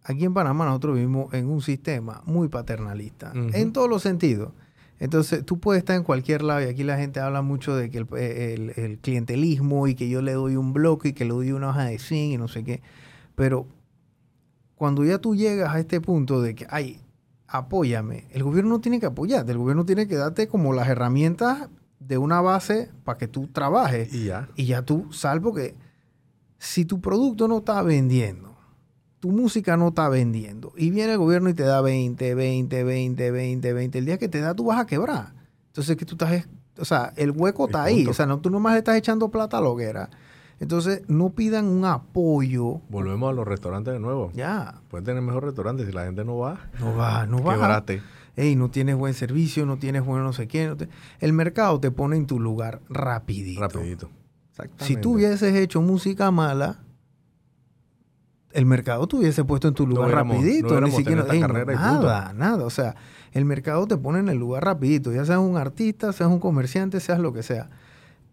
[0.04, 4.52] aquí en Panamá nosotros vivimos en un sistema muy paternalista, en todos los sentidos.
[4.98, 7.98] Entonces, tú puedes estar en cualquier lado y aquí la gente habla mucho de que
[7.98, 11.52] el, el, el clientelismo y que yo le doy un bloque y que le doy
[11.52, 12.82] una hoja de zinc y no sé qué.
[13.34, 13.66] Pero
[14.80, 17.02] cuando ya tú llegas a este punto de que, ay,
[17.46, 21.68] apóyame, el gobierno no tiene que apoyarte, el gobierno tiene que darte como las herramientas
[21.98, 24.10] de una base para que tú trabajes.
[24.14, 24.48] Y ya.
[24.56, 25.74] Y ya tú, salvo que
[26.56, 28.56] si tu producto no está vendiendo,
[29.18, 33.30] tu música no está vendiendo, y viene el gobierno y te da 20, 20, 20,
[33.32, 35.34] 20, 20, el día que te da tú vas a quebrar.
[35.66, 38.78] Entonces que tú estás, o sea, el hueco está ahí, o sea, no, tú nomás
[38.78, 40.08] estás echando plata a la hoguera.
[40.60, 42.82] Entonces, no pidan un apoyo.
[42.90, 44.30] Volvemos a los restaurantes de nuevo.
[44.34, 44.82] Ya.
[44.88, 46.60] Pueden tener mejor restaurantes si la gente no va.
[46.78, 47.54] No va, no va.
[47.54, 48.02] Quebrate.
[48.36, 50.76] Ey, no tienes buen servicio, no tienes bueno no sé qué.
[51.18, 53.60] El mercado te pone en tu lugar rapidito.
[53.60, 54.10] Rapidito.
[54.50, 54.84] Exactamente.
[54.84, 56.80] Si tú hubieses hecho música mala,
[58.52, 60.78] el mercado te hubiese puesto en tu lugar rapidito.
[60.78, 62.64] No ni siquiera nada, nada.
[62.66, 62.96] O sea,
[63.32, 65.10] el mercado te pone en el lugar rapidito.
[65.10, 67.70] Ya seas un artista, seas un comerciante, seas lo que sea.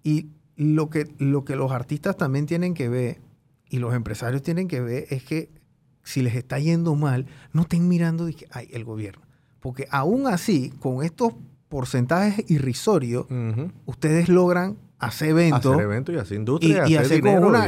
[0.03, 0.27] Y
[0.57, 3.21] lo que, lo que los artistas también tienen que ver
[3.69, 5.49] y los empresarios tienen que ver es que
[6.03, 9.23] si les está yendo mal, no estén mirando y que, ay, el gobierno.
[9.59, 11.33] Porque aún así, con estos
[11.69, 13.27] porcentajes irrisorios,
[13.85, 15.73] ustedes logran hacer eventos.
[15.73, 16.87] Hacer eventos y hacer industria.
[16.87, 17.21] Y, hacer,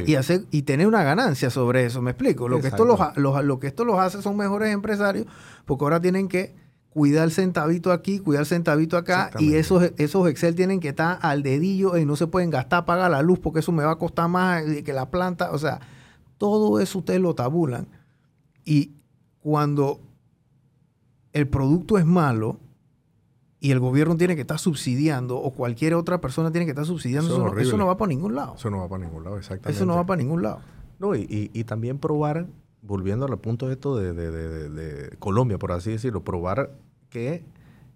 [0.08, 0.16] y...
[0.16, 2.48] hacer y tener una ganancia sobre eso, ¿me explico?
[2.48, 5.28] Lo que, esto los, lo que esto los hace son mejores empresarios
[5.66, 6.56] porque ahora tienen que
[6.90, 11.20] cuidar el centavito aquí, cuidar el centavito acá, y esos, esos Excel tienen que estar
[11.22, 13.98] al dedillo y no se pueden gastar, pagar la luz porque eso me va a
[13.98, 15.52] costar más que la planta.
[15.52, 15.80] O sea,
[16.38, 17.88] todo eso ustedes lo tabulan.
[18.66, 18.94] Y
[19.40, 20.02] cuando
[21.34, 22.60] el producto es malo
[23.60, 27.56] y el gobierno tiene que estar subsidiando o cualquier otra persona tiene que estar subsidiando,
[27.58, 28.56] eso, no, va para ningún lado.
[28.56, 29.72] Eso no va para ningún lado, exactamente.
[29.76, 30.62] Eso no va para ningún lado.
[30.98, 32.48] No, y, y también probar
[32.82, 36.72] volviendo al punto de esto de, Colombia, por así decirlo, probar
[37.10, 37.44] que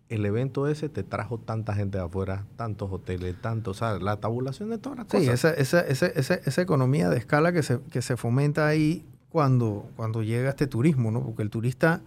[0.10, 4.18] el evento ese te trajo tanta gente de afuera, tantos hoteles, tantos, o sea, la
[4.18, 5.24] tabulación de todas las cosas.
[5.24, 9.90] Sí, esa, esa, esa, esa, economía de escala que se, que se fomenta ahí cuando,
[9.96, 11.24] cuando llega este turismo, ¿no?
[11.24, 12.02] Porque el turista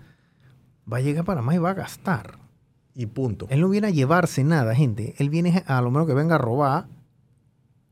[0.90, 2.38] va a llegar a Panamá y va a gastar.
[2.94, 3.46] Y punto.
[3.50, 5.14] Él no viene a llevarse nada, gente.
[5.18, 6.86] Él viene a lo menos que venga a robar.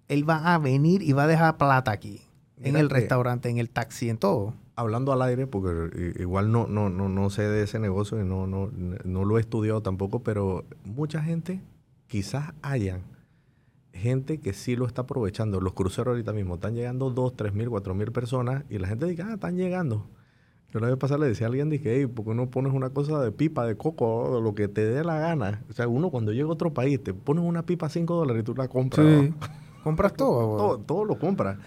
[0.08, 2.22] Él va a venir y va a dejar plata aquí.
[2.62, 6.90] en el restaurante, en el taxi, en todo hablando al aire, porque igual no, no,
[6.90, 8.70] no, no sé de ese negocio y no, no,
[9.04, 11.60] no lo he estudiado tampoco, pero mucha gente,
[12.06, 13.02] quizás hayan
[13.92, 15.60] gente que sí lo está aprovechando.
[15.60, 19.06] Los cruceros ahorita mismo están llegando 2, 3 mil, 4 mil personas y la gente
[19.06, 20.06] dice, ah, están llegando.
[20.72, 22.90] Yo la vez pasada le decía a alguien, dije, hey, ¿por qué no pones una
[22.90, 25.62] cosa de pipa, de coco, lo que te dé la gana?
[25.70, 28.40] O sea, uno cuando llega a otro país, te pones una pipa a 5 dólares
[28.42, 29.06] y tú la compras.
[29.06, 29.32] Sí.
[29.84, 30.56] Compras todo.
[30.56, 31.58] todo, todo lo compras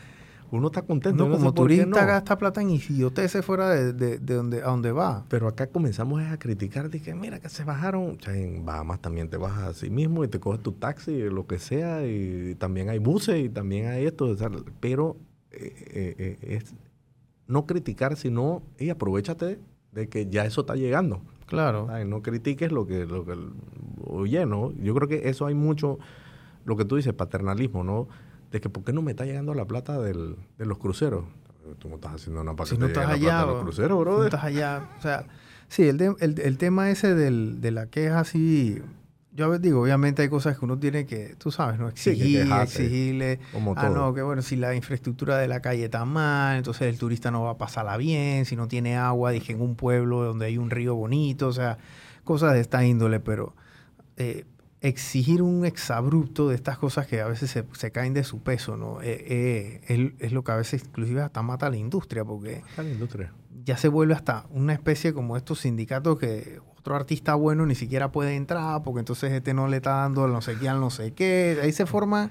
[0.51, 1.27] uno está contento.
[1.27, 5.25] No, como turista gasta plata en idioteces fuera de, de, donde, a donde va.
[5.29, 8.17] Pero acá comenzamos a criticar de que mira que se bajaron.
[8.25, 11.47] O en Bahamas también te bajas a sí mismo y te coges tu taxi, lo
[11.47, 14.35] que sea, y también hay buses y también hay esto.
[14.79, 15.17] pero
[15.51, 16.75] eh, eh, eh, es
[17.47, 19.59] no criticar, sino y aprovechate
[19.91, 21.21] de que ya eso está llegando.
[21.45, 21.87] Claro.
[22.05, 23.33] no critiques lo que, lo que
[24.05, 24.73] oye, ¿no?
[24.73, 25.97] Yo creo que eso hay mucho,
[26.65, 28.09] lo que tú dices, paternalismo, ¿no?
[28.51, 31.25] De que por qué no me está llegando la plata del, de los cruceros.
[31.79, 34.19] Tú no estás haciendo nada para si no estás allá, los cruceros, brother.
[34.19, 34.89] no estás allá.
[34.97, 35.25] O sea,
[35.67, 38.81] sí, el, el, el tema ese del, de la queja así...
[39.33, 41.89] Yo digo, obviamente hay cosas que uno tiene que, tú sabes, ¿no?
[41.89, 43.39] Exigir, exigirle.
[43.75, 47.29] ah, no, que bueno, si la infraestructura de la calle está mal, entonces el turista
[47.29, 50.57] no va a pasarla bien, si no tiene agua, dije, en un pueblo donde hay
[50.57, 51.77] un río bonito, o sea,
[52.23, 53.53] cosas de esta índole, pero...
[54.15, 54.45] Eh,
[54.81, 58.77] exigir un exabrupto de estas cosas que a veces se, se caen de su peso,
[58.77, 59.01] ¿no?
[59.01, 62.61] Eh, eh, es, es lo que a veces inclusive hasta mata a la industria, porque
[62.77, 63.33] A la industria.
[63.65, 68.11] ya se vuelve hasta una especie como estos sindicatos que otro artista bueno ni siquiera
[68.11, 71.11] puede entrar porque entonces este no le está dando no sé qué al no sé
[71.11, 71.57] qué.
[71.61, 72.29] Ahí se forman,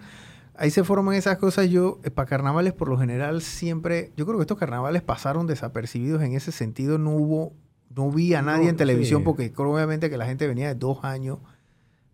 [0.56, 1.68] ahí se forman esas cosas.
[1.68, 6.22] Yo, eh, para carnavales por lo general siempre, yo creo que estos carnavales pasaron desapercibidos
[6.22, 6.96] en ese sentido.
[6.96, 7.52] No hubo,
[7.94, 9.24] no vi a nadie No, en televisión sí.
[9.24, 11.40] porque creo obviamente que la gente venía de dos años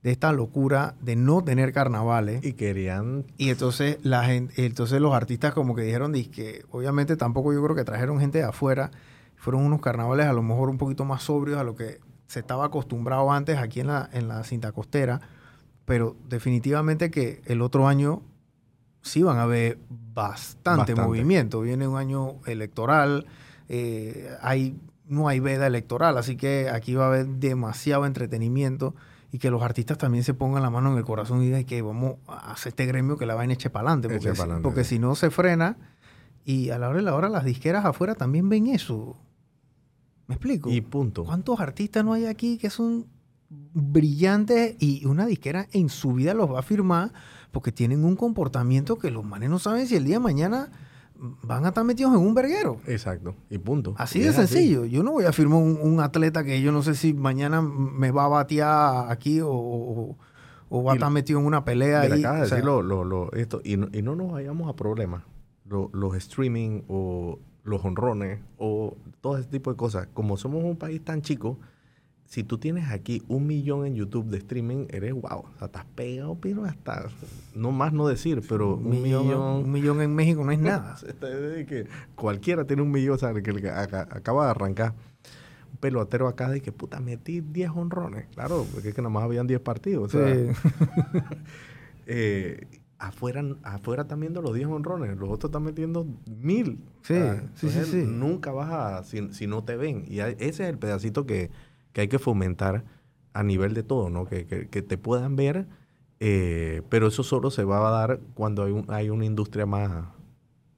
[0.03, 2.45] de esta locura de no tener carnavales.
[2.45, 7.53] Y querían Y entonces la gente, entonces los artistas como que dijeron que obviamente tampoco
[7.53, 8.91] yo creo que trajeron gente de afuera,
[9.37, 12.67] fueron unos carnavales a lo mejor un poquito más sobrios a lo que se estaba
[12.67, 15.21] acostumbrado antes aquí en la, en la cinta costera,
[15.85, 18.23] pero definitivamente que el otro año
[19.03, 19.79] sí van a haber
[20.15, 20.95] bastante, Bastante.
[20.95, 23.27] movimiento, viene un año electoral,
[23.69, 24.77] eh, hay,
[25.07, 28.95] no hay veda electoral, así que aquí va a haber demasiado entretenimiento
[29.33, 31.81] y que los artistas también se pongan la mano en el corazón y digan que
[31.81, 35.15] vamos a hacer este gremio que la vaina eche para adelante, porque, porque si no
[35.15, 35.79] se frena
[36.45, 39.17] y a la hora de la hora las disqueras afuera también ven eso.
[40.27, 40.71] ¿Me explico?
[40.71, 41.25] y punto.
[41.25, 43.07] ¿Cuántos artistas no hay aquí que son
[43.49, 47.13] brillantes y una disquera en su vida los va a firmar
[47.53, 50.71] porque tienen un comportamiento que los manes no saben si el día de mañana
[51.43, 52.79] van a estar metidos en un verguero?
[52.87, 53.35] Exacto.
[53.49, 53.95] Y punto.
[53.97, 54.85] Así Y de sencillo.
[54.85, 58.11] Yo no voy a firmar un, un atleta que yo no sé si mañana me
[58.11, 60.17] va a batear aquí o, o-
[60.69, 62.01] o va a estar metido en una pelea.
[62.03, 62.21] Mira, ahí.
[62.23, 64.69] acabas de O sea, decir lo- lo- lo- esto, y no, y no nos vayamos
[64.69, 65.23] a problemas.
[65.69, 70.09] Lo- los streaming o los honrones o todo ese tipo de cosas.
[70.15, 71.59] Como somos un país tan chico,
[72.33, 75.41] si tú tienes aquí un millón en YouTube de streaming, eres wow.
[75.41, 77.11] O sea, estás pegado, pero hasta,
[77.55, 79.29] no más no decir, pero un, millón.
[79.37, 80.97] un millón en México no es nada.
[81.21, 84.95] Que cualquiera tiene un millón, o sea, que, que aca- acaba de arrancar.
[85.73, 88.25] Un pelotero acá de que puta, metí 10 honrones.
[88.35, 90.15] Claro, porque es que nada más habían 10 partidos.
[90.15, 90.49] o sea, Sí.
[92.07, 92.67] eh,
[92.99, 96.07] afuera, afuera están viendo los 10 honrones, los otros están metiendo
[96.41, 96.79] mil.
[97.03, 97.15] Sí,
[97.57, 98.05] sí, sí.
[98.07, 100.05] Nunca vas a, si, si no te ven.
[100.09, 101.51] Y ese es el pedacito que,
[101.93, 102.85] que hay que fomentar
[103.35, 104.27] a nivel de todo, ¿no?
[104.27, 105.67] Que, que- que te puedan ver,
[106.21, 110.05] eh, pero eso solo se va a dar cuando hay, un- hay una industria más,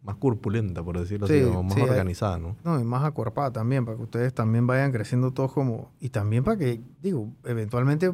[0.02, 2.56] más corpulenta, por decirlo Sí, así, o más sí, organizada, ¿no?
[2.64, 5.90] No, y más acuerpada también, para que ustedes también vayan creciendo todos como...
[6.00, 8.12] Y también para que, digo, eventualmente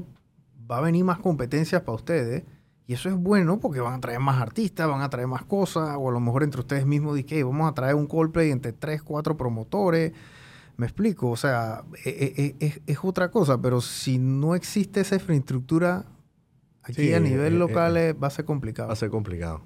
[0.71, 2.45] va a venir más competencias para ustedes.
[2.87, 5.97] Y eso es bueno porque van a traer más artistas, van a traer más cosas.
[5.99, 8.73] O a lo mejor entre ustedes mismos dicen, "Hey, vamos a traer un Coldplay entre
[8.73, 10.13] tres, cuatro promotores.
[10.81, 13.61] Me explico, o sea, e- e- e- es, es otra cosa.
[13.61, 16.07] Pero si no existe esa infraestructura
[16.83, 18.89] aquí Sí, a nivel eh, local eh, eh, va a ser complicado.
[18.89, 19.61] Va a ser complicado.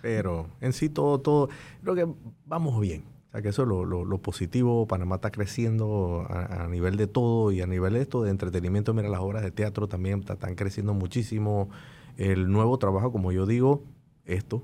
[0.00, 1.48] Pero en sí todo, todo,
[1.82, 2.06] creo que
[2.46, 3.02] vamos bien.
[3.28, 4.86] O sea, que eso es lo, lo- lo positivo.
[4.86, 8.94] Panamá está creciendo a, a nivel de todo y a nivel de esto de entretenimiento.
[8.94, 11.68] Mira, las obras de teatro también ta- están creciendo muchísimo.
[12.16, 13.82] El nuevo trabajo, como yo digo,
[14.24, 14.62] esto,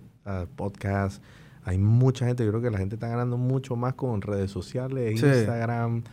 [0.55, 1.21] podcast.
[1.69, 5.19] Hay mucha gente, yo creo que la gente está ganando mucho más con redes sociales,
[5.19, 5.27] Sí.
[5.27, 6.05] Instagram.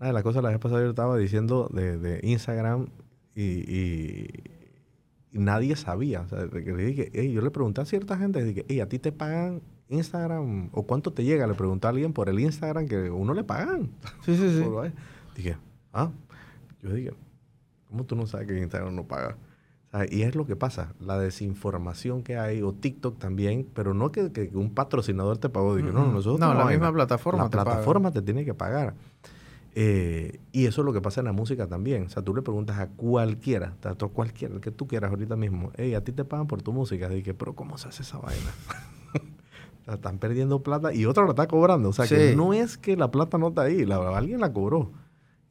[0.00, 2.86] Una de las cosas la vez pasada yo estaba diciendo de, de Instagram
[3.36, 4.28] y, y-
[5.30, 6.22] y nadie sabía.
[6.22, 10.68] O sea, yo le pregunté a cierta gente, dije, "Ey, ¿a ti te pagan Instagram?
[10.72, 11.46] ¿O cuánto te llega?
[11.46, 13.88] Le pregunté a alguien por el Instagram que uno le pagan.
[14.24, 14.64] Sí, sí, sí.
[15.36, 15.56] Dije,
[15.92, 16.10] ah,
[16.82, 17.12] yo dije,
[17.88, 19.36] ¿cómo tú no sabes que Instagram no paga?
[19.92, 24.10] Sea, y es lo que pasa, la desinformación que hay, o TikTok también, pero no
[24.10, 25.76] que, que un patrocinador te pagó.
[25.76, 26.14] Dije, no, Mm, mm.
[26.14, 27.70] nosotros No, la misma plataforma La te paga.
[27.72, 28.94] plataforma te tiene que pagar.
[29.74, 32.04] Eh, y eso es lo que pasa en la música también.
[32.04, 35.70] O sea, tú le preguntas a cualquiera, tanto cualquiera, el que tú quieras ahorita mismo,
[35.76, 37.08] hey, a ti te pagan por tu música.
[37.08, 38.50] Dije, pero ¿cómo se hace esa vaina?
[39.82, 41.88] O sea, están perdiendo plata y otro la está cobrando.
[41.88, 44.92] O sea, que no es que la plata no está ahí, la- alguien la cobró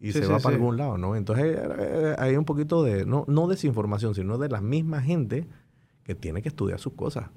[0.01, 1.15] y Sí, se sí, va para algún lado, ¿no?
[1.15, 5.47] Entonces eh, eh, hay un poquito de, no, no desinformación, sino de la misma gente
[6.03, 7.29] que tiene que estudiar sus cosas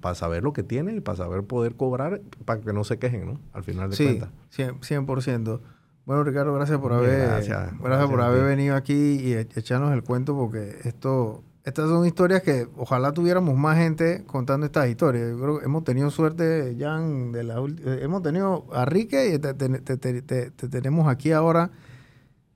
[0.00, 3.26] para saber lo que tiene y para saber poder cobrar para que no se quejen,
[3.26, 3.40] ¿no?
[3.52, 4.30] Al final de Sí, cuentas.
[4.56, 5.60] 100%, 100%.
[6.06, 7.58] Bueno, Ricardo, gracias por haber, gracias.
[7.58, 12.04] gracias, Gracias por haber venido aquí y e- echarnos el cuento porque esto, estas son
[12.06, 15.30] historias que ojalá tuviéramos más gente contando estas historias.
[15.30, 19.38] Yo creo que hemos tenido suerte, Jan, de la eh, hemos tenido a Rique y
[19.38, 21.70] te, te- te- te- te- te tenemos aquí ahora,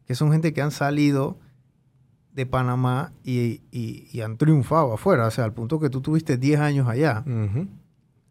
[0.06, 1.38] que son gente que han salido
[2.32, 6.36] de Panamá y, y- y han triunfado afuera, o sea, al punto que tú tuviste
[6.36, 7.22] 10 años allá.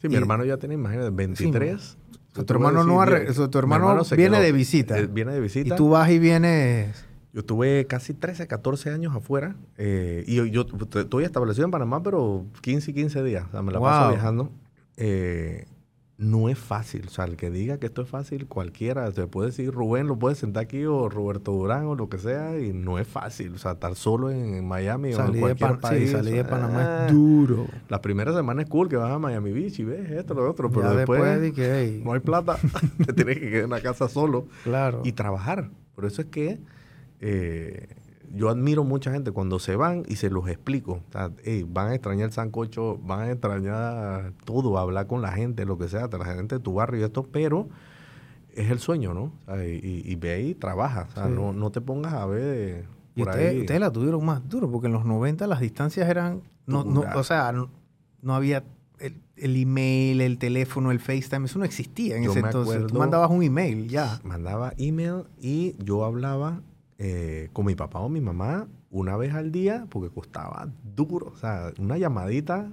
[0.01, 1.97] Sí, mi hermano ya tiene, imagínate, 23.
[2.33, 4.99] Tu hermano no ha decir, re- die- su- tu hermano se viene quedó- de visita.
[4.99, 5.73] eh, viene de visita.
[5.73, 7.05] Y tú vas y vienes...
[7.35, 9.57] Yo tuve casi 13, 14 años afuera.
[9.77, 13.45] eh, y yo, estoy establecido en Panamá, pero 15 y 15 días.
[13.49, 14.51] O sea, me la paso viajando.
[14.95, 15.65] Eh,
[16.17, 17.07] no es fácil.
[17.07, 20.17] O sea, el que diga que esto es fácil, cualquiera, se puede decir Rubén, lo
[20.17, 23.55] puede sentar aquí, o Roberto Durán, o lo que sea, y no es fácil.
[23.55, 26.11] O sea, estar solo en, Miami o en cualquier país.
[26.11, 27.67] Sí, salir de Panamá es duro.
[27.89, 30.71] La primera semana es cool, que vas a Miami Beach y ves esto, lo otro,
[30.71, 31.19] pero después,
[32.01, 32.57] no hay plata,
[33.05, 34.47] te tienes que quedar en la casa solo.
[34.63, 35.01] Claro.
[35.03, 35.69] Y trabajar.
[35.95, 36.59] Por eso es que...
[37.21, 37.87] Eh,
[38.33, 41.01] yo admiro mucha gente cuando se van y se los explico.
[41.67, 45.87] van a extrañar el sancocho, van a extrañar todo, hablar con la gente, lo que
[45.87, 47.69] sea, la gente de tu barrio y esto, pero
[48.53, 49.31] es el sueño, ¿no?
[49.63, 51.07] y, ve ahí y trabaja.
[51.29, 52.85] no, te pongas a ver.
[53.15, 56.41] y ustedes, la tuvieron más duro, porque en los 90 las distancias eran.
[56.65, 56.83] No,
[57.15, 58.63] o sea, no, había
[59.35, 62.87] el, email, el teléfono, el FaceTime, eso no existía en ese entonces.
[62.87, 64.19] Tú mandabas un email, ya.
[64.23, 66.61] Mandaba email y yo hablaba
[66.97, 71.27] eh, con mi papá o mi mamá una vez al día porque costaba duro.
[71.33, 72.71] O sea, una llamadita,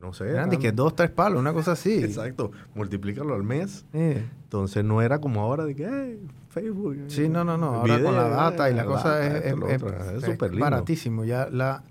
[0.00, 0.30] no sé.
[0.30, 1.92] Eran que dos, tres palos, una cosa así.
[2.04, 2.52] Exacto.
[2.74, 3.84] Multiplícalo al mes.
[3.92, 6.18] Entonces no era como ahora de que,
[6.48, 6.96] Facebook.
[7.08, 7.74] Sí, no, no, no.
[7.74, 11.24] Ahora con la data y la, cosa es, es, baratísimo.
[11.24, 11.84] Ya la,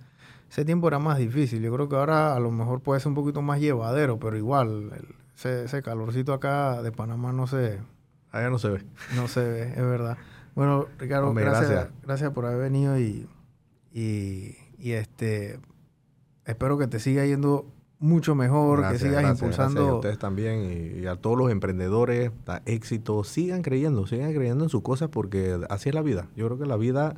[0.50, 1.62] ese tiempo era más difícil.
[1.62, 4.92] Yo creo que ahora a lo mejor puede ser un poquito más llevadero, pero igual
[5.36, 7.80] ese, ese calorcito acá de Panamá no se...
[8.32, 8.84] Allá no se ve.
[9.16, 10.18] No se ve, es verdad.
[10.58, 13.30] Bueno, Ricardo, gracias, gracias, por haber venido y,
[13.94, 14.56] y,
[14.92, 15.60] este
[16.46, 17.68] espero que te siga yendo
[18.00, 19.88] mucho mejor, que sigas impulsando.
[19.88, 22.32] a ustedes también y, a todos los emprendedores,
[22.66, 26.28] éxito, sigan creyendo, sigan creyendo en sus cosas porque así es la vida.
[26.36, 27.18] Yo creo que la vida,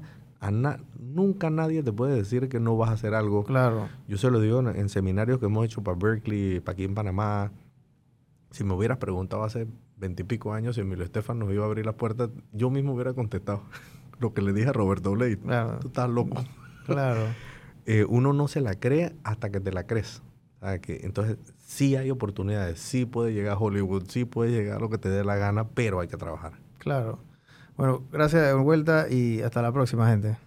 [1.00, 3.46] nunca nadie te puede decir que no vas a hacer algo.
[3.46, 3.88] Claro.
[4.10, 7.54] Yo se lo digo en, seminarios que hemos hecho para Berkeley, para aquí en Panamá.
[8.52, 9.66] Si me hubieras preguntado hace
[10.00, 13.64] veintipico años, si Emilio Estefan nos iba a abrir las puertas, yo mismo hubiera contestado
[14.20, 15.38] lo que le dije a Roberto Blade.
[15.82, 16.44] Tú estás loco.
[16.86, 17.28] Claro.
[17.86, 20.22] Eh, uno no se la cree hasta que te la crees.
[20.84, 24.92] Que, entonces, sí hay oportunidades, sí puede llegar a Hollywood, sí puede llegar a lo
[24.92, 26.54] que te dé la gana, pero hay que trabajar.
[26.78, 27.18] Claro.
[27.78, 30.38] Bueno, gracias de vuelta y hasta la próxima, gente.